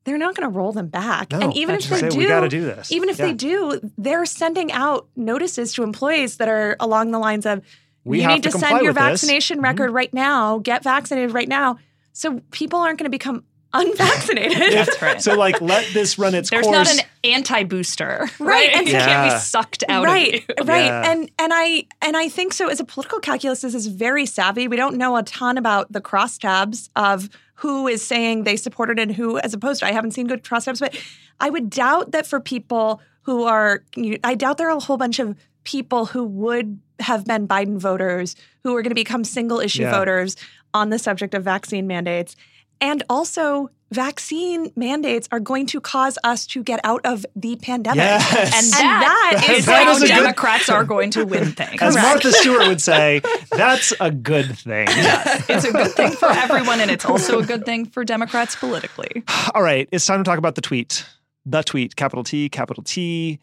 [0.04, 1.32] they're not going to roll them back.
[1.32, 2.92] No, and even if they do, we got to do this.
[2.92, 3.28] Even if yeah.
[3.28, 7.62] they do, they're sending out notices to employees that are along the lines of,
[8.04, 9.64] we you need to, to send your vaccination this.
[9.64, 9.96] record mm-hmm.
[9.96, 11.78] right now, get vaccinated right now.
[12.12, 14.74] So people aren't going to become unvaccinated.
[14.74, 15.22] That's right.
[15.22, 16.76] So like let this run its There's course.
[16.76, 18.40] There's not an anti-booster, right?
[18.40, 18.70] right?
[18.72, 19.06] And yeah.
[19.06, 20.86] can't be sucked out right, of Right.
[20.86, 21.12] Yeah.
[21.12, 24.68] And and I and I think so as a political calculus this is very savvy.
[24.68, 27.30] We don't know a ton about the crosstabs of
[27.64, 30.82] who is saying they supported and who as opposed to I haven't seen good crosstabs,
[30.82, 31.02] but
[31.40, 33.86] I would doubt that for people who are
[34.22, 38.36] I doubt there are a whole bunch of people who would have been Biden voters
[38.64, 39.92] who are going to become single issue yeah.
[39.92, 40.36] voters
[40.74, 42.36] on the subject of vaccine mandates.
[42.82, 47.98] And also, vaccine mandates are going to cause us to get out of the pandemic.
[47.98, 48.54] Yes.
[48.56, 51.82] And that, that is that how is Democrats good, are going to win things.
[51.82, 53.22] As Martha Stewart would say,
[53.52, 54.88] that's a good thing.
[54.88, 58.56] Yes, it's a good thing for everyone, and it's also a good thing for Democrats
[58.56, 59.24] politically.
[59.56, 61.06] All right, it's time to talk about the tweet.
[61.46, 63.40] The tweet, capital T, capital T.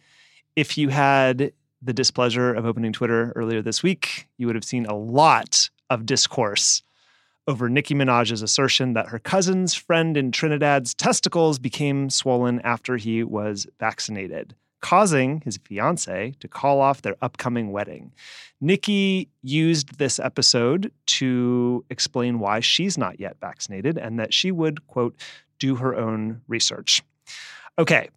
[0.56, 4.86] If you had the displeasure of opening Twitter earlier this week, you would have seen
[4.86, 6.82] a lot of discourse
[7.46, 13.24] over Nicki Minaj's assertion that her cousin's friend in Trinidad's testicles became swollen after he
[13.24, 18.12] was vaccinated, causing his fiance to call off their upcoming wedding.
[18.60, 24.86] Nicki used this episode to explain why she's not yet vaccinated and that she would,
[24.86, 25.16] quote,
[25.58, 27.02] do her own research.
[27.78, 28.08] Okay,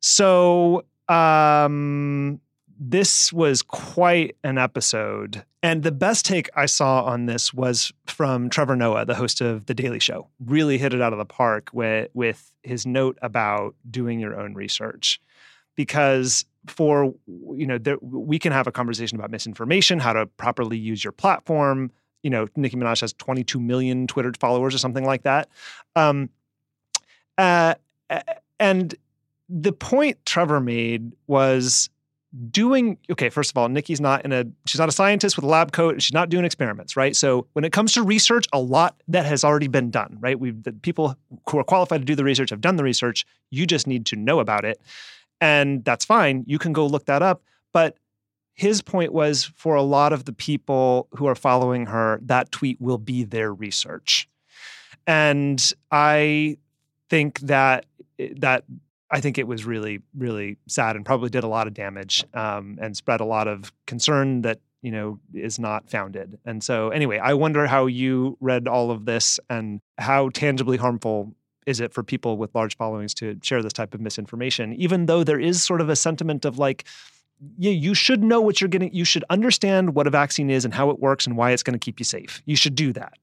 [0.00, 2.40] so um,
[2.84, 5.44] this was quite an episode.
[5.62, 9.66] And the best take I saw on this was from Trevor Noah, the host of
[9.66, 10.26] The Daily Show.
[10.44, 14.54] Really hit it out of the park with, with his note about doing your own
[14.54, 15.20] research.
[15.76, 17.14] Because for,
[17.54, 21.12] you know, there, we can have a conversation about misinformation, how to properly use your
[21.12, 21.92] platform.
[22.24, 25.48] You know, Nicki Minaj has 22 million Twitter followers or something like that.
[25.94, 26.30] Um,
[27.38, 27.74] uh,
[28.58, 28.94] and
[29.48, 31.88] the point Trevor made was
[32.50, 35.48] doing okay first of all nikki's not in a she's not a scientist with a
[35.48, 36.00] lab coat.
[36.00, 37.14] She's not doing experiments right?
[37.14, 40.38] So when it comes to research a lot that has already been done right?
[40.38, 41.16] We've the people
[41.48, 43.26] who are qualified to do the research have done the research.
[43.50, 44.80] You just need to know about it.
[45.40, 46.44] And that's fine.
[46.46, 47.42] You can go look that up.
[47.72, 47.96] But
[48.54, 52.80] his point was for a lot of the people who are following her that tweet
[52.80, 54.28] will be their research.
[55.06, 56.56] And i
[57.10, 57.84] think that
[58.36, 58.64] that
[59.12, 62.78] I think it was really, really sad and probably did a lot of damage um,
[62.80, 66.38] and spread a lot of concern that you know, is not founded.
[66.44, 71.34] And so, anyway, I wonder how you read all of this and how tangibly harmful
[71.66, 75.22] is it for people with large followings to share this type of misinformation, even though
[75.22, 76.84] there is sort of a sentiment of like,
[77.56, 78.92] yeah, you should know what you're getting.
[78.92, 81.78] You should understand what a vaccine is and how it works and why it's going
[81.78, 82.42] to keep you safe.
[82.44, 83.14] You should do that.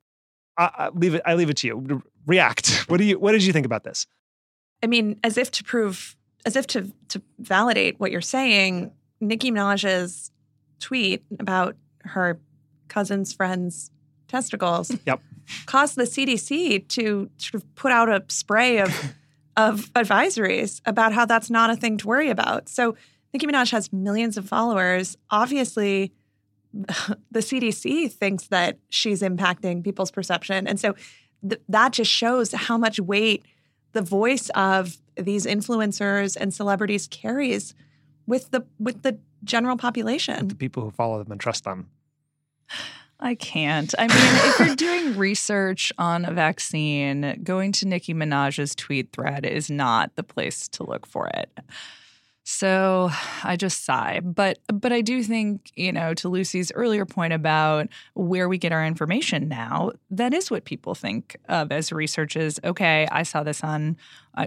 [0.57, 1.21] I, I leave it.
[1.25, 2.03] I leave it to you.
[2.25, 2.85] React.
[2.89, 3.19] What do you?
[3.19, 4.07] What did you think about this?
[4.81, 6.15] I mean, as if to prove,
[6.45, 10.31] as if to to validate what you're saying, Nicki Minaj's
[10.79, 12.39] tweet about her
[12.87, 13.91] cousin's friend's
[14.27, 15.21] testicles yep.
[15.65, 19.13] caused the CDC to sort of put out a spray of
[19.57, 22.69] of advisories about how that's not a thing to worry about.
[22.69, 22.95] So
[23.33, 25.17] Nicki Minaj has millions of followers.
[25.29, 26.13] Obviously,
[26.73, 30.95] the CDC thinks that she's impacting people's perception, and so
[31.47, 33.43] th- that just shows how much weight
[33.93, 37.73] the voice of these influencers and celebrities carries
[38.27, 40.47] with the with the general population.
[40.47, 41.89] The people who follow them and trust them.
[43.19, 43.93] I can't.
[43.97, 49.45] I mean, if you're doing research on a vaccine, going to Nicki Minaj's tweet thread
[49.45, 51.49] is not the place to look for it.
[52.51, 53.11] So
[53.43, 54.21] I just sigh.
[54.23, 58.71] But but I do think, you know, to Lucy's earlier point about where we get
[58.71, 63.43] our information now, that is what people think of as research is, okay, I saw
[63.43, 63.97] this on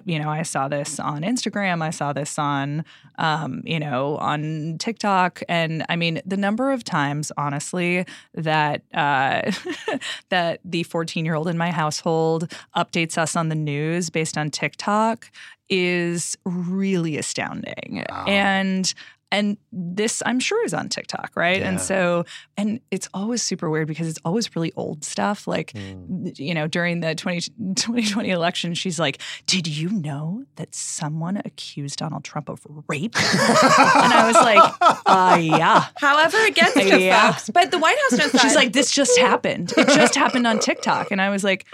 [0.05, 2.85] you know, I saw this on Instagram, I saw this on
[3.19, 9.51] um, you know, on TikTok and I mean, the number of times honestly that uh
[10.31, 15.31] that the 14-year-old in my household updates us on the news based on TikTok
[15.69, 18.05] is really astounding.
[18.09, 18.25] Wow.
[18.27, 18.93] And
[19.33, 21.69] and this i'm sure is on tiktok right yeah.
[21.71, 22.25] and so
[22.57, 26.39] and it's always super weird because it's always really old stuff like mm.
[26.39, 27.41] you know during the 20,
[27.75, 34.13] 2020 election she's like did you know that someone accused donald trump of rape and
[34.13, 37.33] i was like uh yeah however it gets to yeah.
[37.33, 40.59] folks but the white house knows she's like this just happened it just happened on
[40.59, 41.67] tiktok and i was like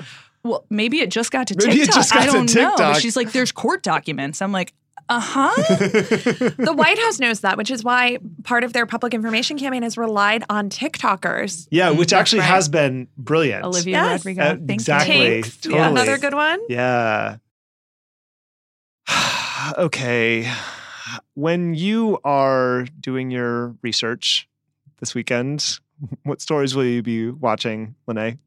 [0.45, 2.09] well, maybe it just got to maybe TikTok.
[2.11, 2.75] Got I don't know.
[2.77, 4.41] But she's like, there's court documents.
[4.41, 4.73] I'm like,
[5.09, 5.55] uh huh.
[5.57, 9.97] the White House knows that, which is why part of their public information campaign has
[9.97, 11.69] relied on TikTokers.
[11.71, 12.49] Yeah, which actually right.
[12.49, 13.65] has been brilliant.
[13.65, 14.25] Olivia yes.
[14.25, 14.43] Rodrigo.
[14.43, 15.43] Uh, exactly.
[15.43, 15.75] Totally.
[15.75, 16.61] Yeah, another good one.
[16.69, 17.37] Yeah.
[19.79, 20.51] okay.
[21.35, 24.49] When you are doing your research
[25.01, 25.79] this weekend,
[26.25, 28.39] what stories will you be watching, Lanae?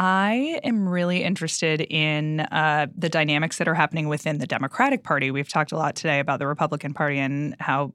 [0.00, 5.32] I am really interested in uh, the dynamics that are happening within the Democratic Party.
[5.32, 7.92] We've talked a lot today about the Republican Party and how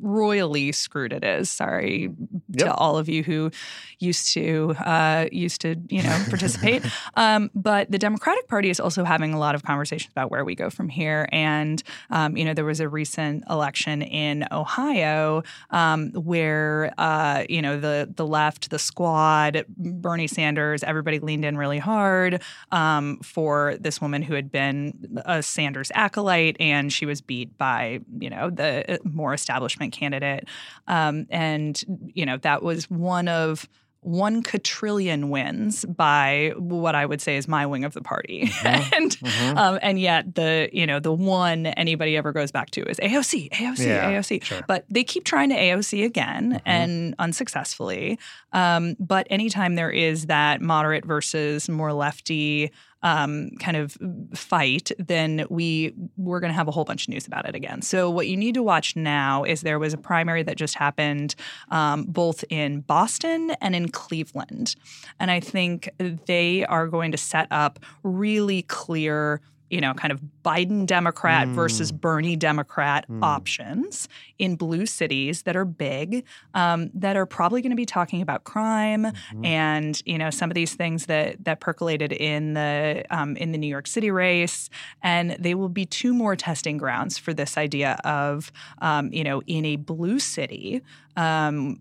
[0.00, 1.50] royally screwed it is.
[1.50, 2.10] Sorry
[2.50, 2.68] yep.
[2.68, 3.50] to all of you who
[3.98, 6.84] used to uh, used to you know participate.
[7.14, 10.54] um, but the Democratic Party is also having a lot of conversations about where we
[10.54, 11.28] go from here.
[11.32, 17.62] And um, you know there was a recent election in Ohio um, where uh, you
[17.62, 23.76] know the the left, the squad, Bernie Sanders, everybody leaned in really hard um, for
[23.80, 28.50] this woman who had been a Sanders acolyte, and she was beat by you know
[28.50, 30.46] the uh, more establishment candidate,
[30.88, 31.82] um, and
[32.14, 33.68] you know that was one of
[34.02, 38.66] one quadrillion wins by what I would say is my wing of the party, mm-hmm.
[38.94, 39.58] and mm-hmm.
[39.58, 43.50] Um, and yet the you know the one anybody ever goes back to is AOC,
[43.50, 44.42] AOC, yeah, AOC.
[44.42, 44.60] Sure.
[44.66, 46.68] But they keep trying to AOC again mm-hmm.
[46.68, 48.18] and unsuccessfully.
[48.52, 52.72] Um, but anytime there is that moderate versus more lefty
[53.02, 53.96] um, kind of
[54.34, 57.82] fight, then we we're going to have a whole bunch of news about it again.
[57.82, 61.34] So what you need to watch now is there was a primary that just happened
[61.70, 64.76] um, both in Boston and in Cleveland,
[65.18, 65.90] and I think
[66.26, 69.40] they are going to set up really clear
[69.72, 71.54] you know, kind of Biden Democrat mm.
[71.54, 73.22] versus Bernie Democrat mm.
[73.22, 74.06] options
[74.38, 78.44] in blue cities that are big, um, that are probably going to be talking about
[78.44, 79.44] crime mm-hmm.
[79.46, 83.58] and you know some of these things that that percolated in the um, in the
[83.58, 84.68] New York City race,
[85.02, 88.52] and they will be two more testing grounds for this idea of
[88.82, 90.82] um, you know in a blue city.
[91.16, 91.78] Um,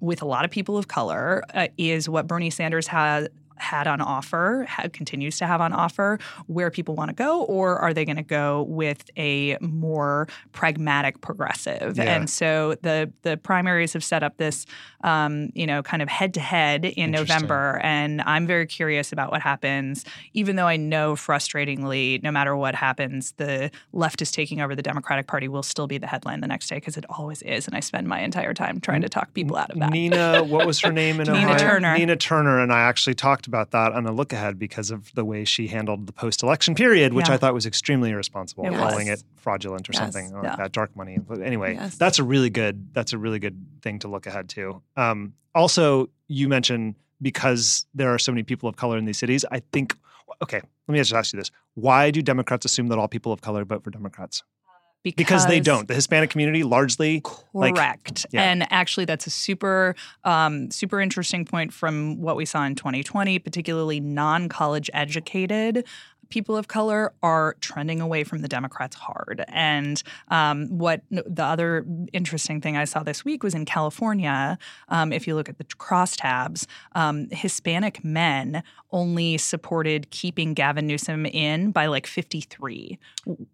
[0.00, 3.28] with a lot of people of color, uh, is what Bernie Sanders has
[3.60, 7.78] had on offer, had, continues to have on offer, where people want to go, or
[7.78, 11.96] are they going to go with a more pragmatic progressive?
[11.96, 12.04] Yeah.
[12.04, 14.66] And so the the primaries have set up this,
[15.04, 19.30] um, you know, kind of head to head in November, and I'm very curious about
[19.30, 20.04] what happens.
[20.34, 24.82] Even though I know, frustratingly, no matter what happens, the left is taking over the
[24.82, 27.76] Democratic Party will still be the headline the next day because it always is, and
[27.76, 29.90] I spend my entire time trying to talk people out of that.
[29.90, 31.58] Nina, what was her name in Nina Ohio?
[31.58, 31.98] Turner.
[31.98, 35.24] Nina Turner and I actually talked about that on a look ahead because of the
[35.24, 37.34] way she handled the post election period, which Yeah.
[37.34, 39.20] I thought was extremely irresponsible, It calling was.
[39.22, 40.00] it fraudulent or Yes.
[40.02, 40.56] something or Yeah.
[40.56, 41.18] that dark money.
[41.18, 41.96] But anyway, Yes.
[41.96, 44.82] that's a really good that's a really good thing to look ahead to.
[44.96, 49.44] Um, also, you mentioned because there are so many people of color in these cities,
[49.50, 49.96] I think
[50.42, 51.50] okay, let me just ask you this.
[51.74, 54.44] Why do Democrats assume that all people of color vote for Democrats?
[55.04, 55.88] Because they don't.
[55.88, 57.22] The Hispanic community largely
[57.54, 58.26] like- Correct.
[58.30, 58.42] yeah.
[58.42, 59.94] And actually, that's a super,
[60.24, 65.86] um, super interesting point from what we saw in 2020, particularly non college educated
[66.30, 69.44] people of color are trending away from the Democrats hard.
[69.48, 74.58] And um, what the other interesting thing I saw this week was in California,
[74.88, 81.26] um, if you look at the crosstabs, um, Hispanic men only supported keeping Gavin Newsom
[81.26, 82.98] in by like 53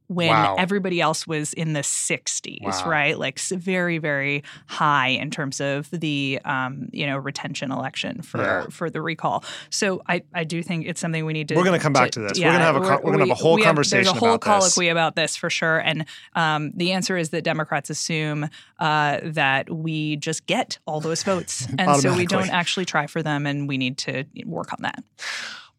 [0.06, 0.54] when Wow.
[0.58, 2.88] everybody else was in the 60s, Wow.
[2.90, 3.18] right?
[3.18, 8.66] Like very, very high in terms of the um, you know retention election for Yeah.
[8.70, 9.44] for the recall.
[9.70, 11.56] So I I do think it's something we need to.
[11.56, 12.38] We're gonna come back to this.
[12.38, 14.34] We're gonna have a co- we're gonna have a whole we conversation There's a whole
[14.34, 14.74] about this.
[14.74, 16.04] colloquy about this for sure, and
[16.34, 18.48] um, the answer is that Democrats assume
[18.78, 23.22] uh, that we just get all those votes, and so we don't actually try for
[23.22, 25.02] them, and we need to work on that.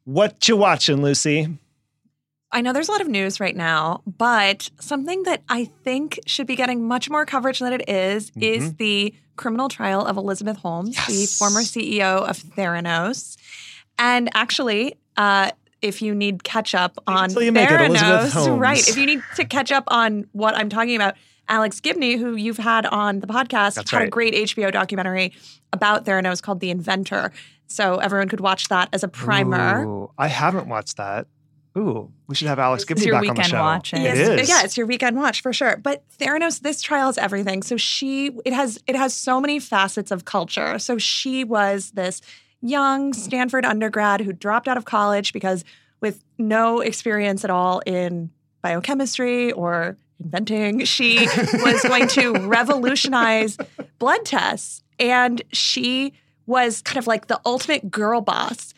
[0.06, 1.58] What you watching, Lucy?
[2.52, 6.48] I know there's a lot of news right now, but something that I think should
[6.48, 10.96] be getting much more coverage than it is is the criminal trial of Elizabeth Holmes,
[11.08, 13.36] the former CEO of Theranos.
[13.98, 15.52] And actually, uh,
[15.88, 18.88] if you need catch up on until you make it Theranos, right?
[18.88, 21.16] If you need to catch up on what I'm talking about,
[21.48, 25.34] Alex Gibney, who you've had on the podcast, That's had a great HBO documentary
[25.72, 27.32] about Theranos called The Inventor.
[27.68, 29.86] So everyone could watch that as a primer.
[29.86, 31.28] Ooh, I haven't watched that.
[31.78, 33.60] Ooh, we should have Alex It's Gibney your back on the weekend show.
[33.60, 33.94] watch?
[33.94, 34.50] It Yes, is.
[34.50, 35.76] Yeah, it's your weekend watch for sure.
[35.78, 37.64] But Theranos, this trial is everything.
[37.64, 40.80] So she it has it has so many facets of culture.
[40.80, 42.22] So she was this
[42.68, 45.64] young Stanford undergrad who dropped out of college because
[46.02, 48.30] with no experience at all in
[48.62, 51.20] biochemistry or inventing, she
[51.54, 53.58] was going to revolutionize
[54.00, 54.84] blood tests.
[55.00, 56.14] And she
[56.46, 58.74] was kind of like the ultimate girl boss.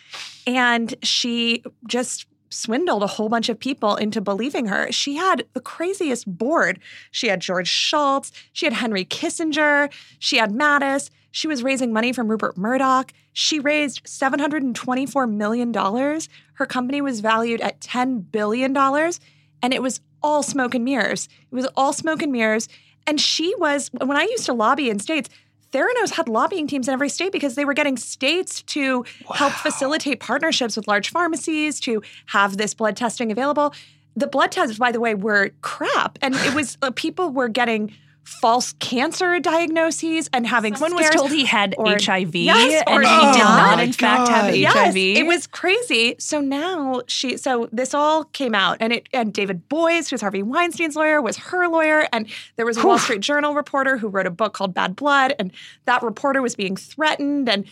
[0.45, 4.91] And she just swindled a whole bunch of people into believing her.
[4.91, 6.79] She had the craziest board.
[7.11, 11.09] She had George Shultz, she had Henry Kissinger, she had Mattis.
[11.31, 13.13] She was raising money from Rupert Murdoch.
[13.33, 15.73] She raised $724 million.
[15.73, 18.75] Her company was valued at $10 billion.
[18.75, 21.29] And it was all smoke and mirrors.
[21.51, 22.67] It was all smoke and mirrors.
[23.05, 25.29] And she was, when I used to lobby in states,
[25.71, 30.19] Theranos had lobbying teams in every state because they were getting states to help facilitate
[30.19, 33.73] partnerships with large pharmacies to have this blood testing available.
[34.15, 37.93] The blood tests, by the way, were crap, and it was uh, people were getting
[38.27, 43.01] false cancer diagnoses and having Someone was told he had or- HIV, Yes, and or
[43.01, 43.87] he he did not, died.
[43.87, 44.97] in fact, have Yes, HIV.
[44.97, 46.15] it was crazy.
[46.19, 50.43] So now she, so this all came out, and it, and David Boies, who's Harvey
[50.43, 54.27] Weinstein's lawyer, was her lawyer, and there was a Wall Street Journal reporter who wrote
[54.27, 55.51] a book called Bad Blood, and
[55.85, 57.63] that reporter was being threatened, and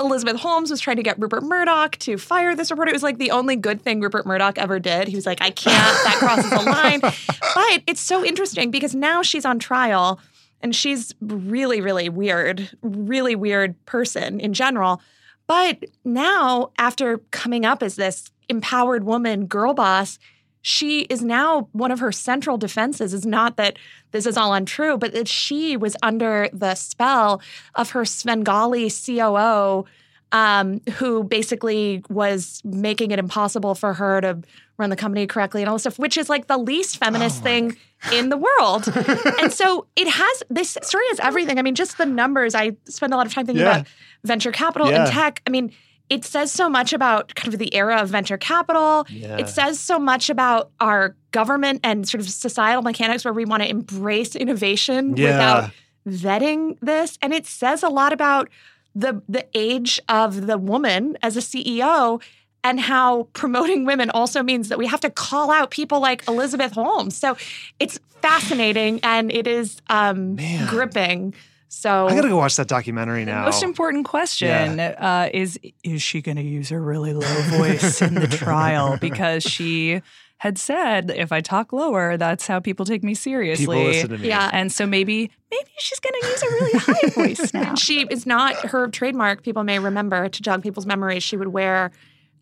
[0.00, 2.90] Elizabeth Holmes was trying to get Rupert Murdoch to fire this reporter.
[2.90, 5.08] It was like the only good thing Rupert Murdoch ever did.
[5.08, 7.00] He was like, I can't, that crosses a line.
[7.52, 10.20] But it's so interesting because now she's on trial
[10.62, 15.02] and she's really, really weird, really weird person in general.
[15.46, 20.18] But now, after coming up as this empowered woman, girl boss,
[20.62, 23.78] she is now one of her central defenses is not that
[24.10, 27.40] this is all untrue, but that she was under the spell
[27.74, 29.84] of her Svengali COO,
[30.32, 34.38] um, who basically was making it impossible for her to
[34.76, 37.76] run the company correctly and all this stuff, which is like the least feminist thing
[38.12, 38.86] in the world.
[39.42, 41.58] and so it has this story has everything.
[41.58, 42.54] I mean, just the numbers.
[42.54, 43.76] I spend a lot of time thinking Yeah.
[43.78, 43.86] about
[44.24, 45.04] venture capital Yeah.
[45.04, 45.42] and tech.
[45.46, 45.72] I mean,
[46.10, 49.06] it says so much about kind of the era of venture capital.
[49.08, 49.38] Yeah.
[49.38, 53.62] It says so much about our government and sort of societal mechanics where we want
[53.62, 55.30] to embrace innovation Yeah.
[55.30, 55.70] without
[56.08, 57.16] vetting this.
[57.22, 58.48] And it says a lot about
[58.94, 62.20] the the age of the woman as a CEO
[62.64, 66.72] and how promoting women also means that we have to call out people like Elizabeth
[66.72, 67.16] Holmes.
[67.16, 67.36] So
[67.78, 70.36] it's fascinating and it is um,
[70.68, 71.34] gripping.
[71.72, 73.44] So I gotta go watch that documentary now.
[73.44, 78.14] Most important question uh, is Is she going to use her really low voice in
[78.14, 78.96] the trial?
[79.00, 80.02] Because she
[80.38, 83.66] had said, if I talk lower, that's how people take me seriously.
[83.66, 84.28] People listen to me.
[84.28, 84.50] Yeah.
[84.52, 87.74] And so maybe maybe she's going to use a really high voice now.
[87.76, 89.44] she is not her trademark.
[89.44, 91.22] People may remember to jog people's memories.
[91.22, 91.92] She would wear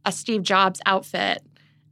[0.06, 1.42] a Steve Jobs outfit,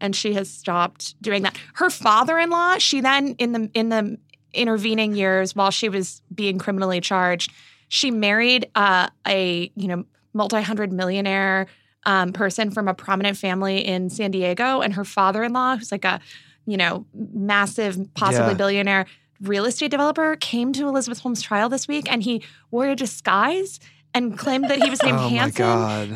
[0.01, 1.55] and she has stopped doing that.
[1.75, 2.79] Her father-in-law.
[2.79, 4.17] She then in the in the
[4.57, 7.53] intervening years while she was being criminally charged,
[7.89, 11.67] she married uh, a you know multi hundred millionaire
[12.05, 16.21] um, person from a prominent family in San Diego, and her father-in-law, who's like a,
[16.67, 18.55] you know, massive, possibly Yeah.
[18.57, 19.07] billionaire
[19.41, 23.81] real estate developer, came to Elizabeth Holmes' trial this week, and he wore a disguise
[24.15, 25.65] and claimed that he was named oh Hanson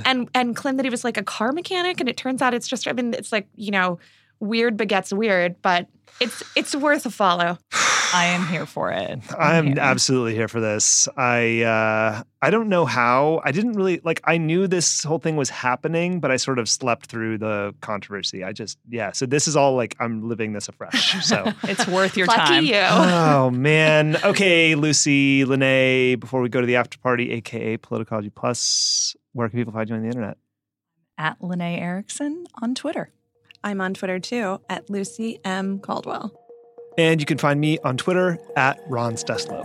[0.06, 2.66] and and claimed that he was like a car mechanic and it turns out it's
[2.66, 3.98] just i mean it's like you know
[4.38, 5.86] weird begets weird but
[6.20, 7.58] it's it's worth a follow
[8.12, 9.20] I am here for it.
[9.38, 9.76] I'm here.
[9.78, 11.08] absolutely here for this.
[11.16, 13.40] I uh I don't know how.
[13.44, 16.68] I didn't really like I knew this whole thing was happening, but I sort of
[16.68, 18.42] slept through the controversy.
[18.42, 21.24] I just yeah, so this is all like I'm living this afresh.
[21.24, 22.64] So It's worth your lucky time.
[22.64, 24.16] you Oh man.
[24.24, 29.58] Okay, Lucy, Lanae, before we go to the after party, aka Politicology Plus, where can
[29.58, 30.36] people find you on the internet?
[31.16, 33.12] At Lanae Erickson on Twitter.
[33.64, 36.32] I'm on twitter too at lucy m caldwell
[36.98, 39.64] And you can find me on Twitter at Ron Steslow.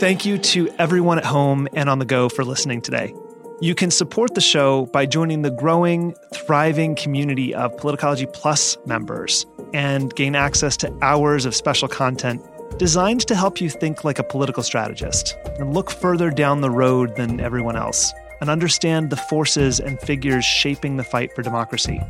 [0.00, 3.12] Thank you to everyone at home and on the go for listening today.
[3.60, 9.44] You can support the show by joining the growing, thriving community of Politicology Plus members
[9.74, 12.42] and gain access to hours of special content
[12.78, 17.14] designed to help you think like a political strategist and look further down the road
[17.16, 22.00] than everyone else and understand the forces and figures shaping the fight for democracy.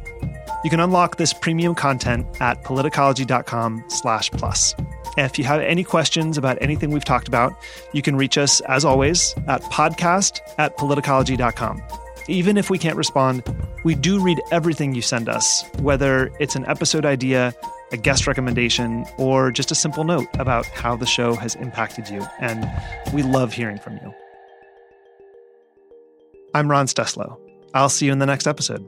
[0.64, 4.74] You can unlock this premium content at politicology.com slash plus.
[5.16, 7.54] If you have any questions about anything we've talked about,
[7.92, 11.82] you can reach us, as always, at podcast at politicology.com.
[12.28, 13.42] Even if we can't respond,
[13.84, 17.54] we do read everything you send us, whether it's an episode idea,
[17.90, 22.24] a guest recommendation, or just a simple note about how the show has impacted you.
[22.38, 22.70] And
[23.14, 24.14] we love hearing from you.
[26.54, 27.38] I'm Ron Steslow.
[27.74, 28.84] I'll see you in the next episode.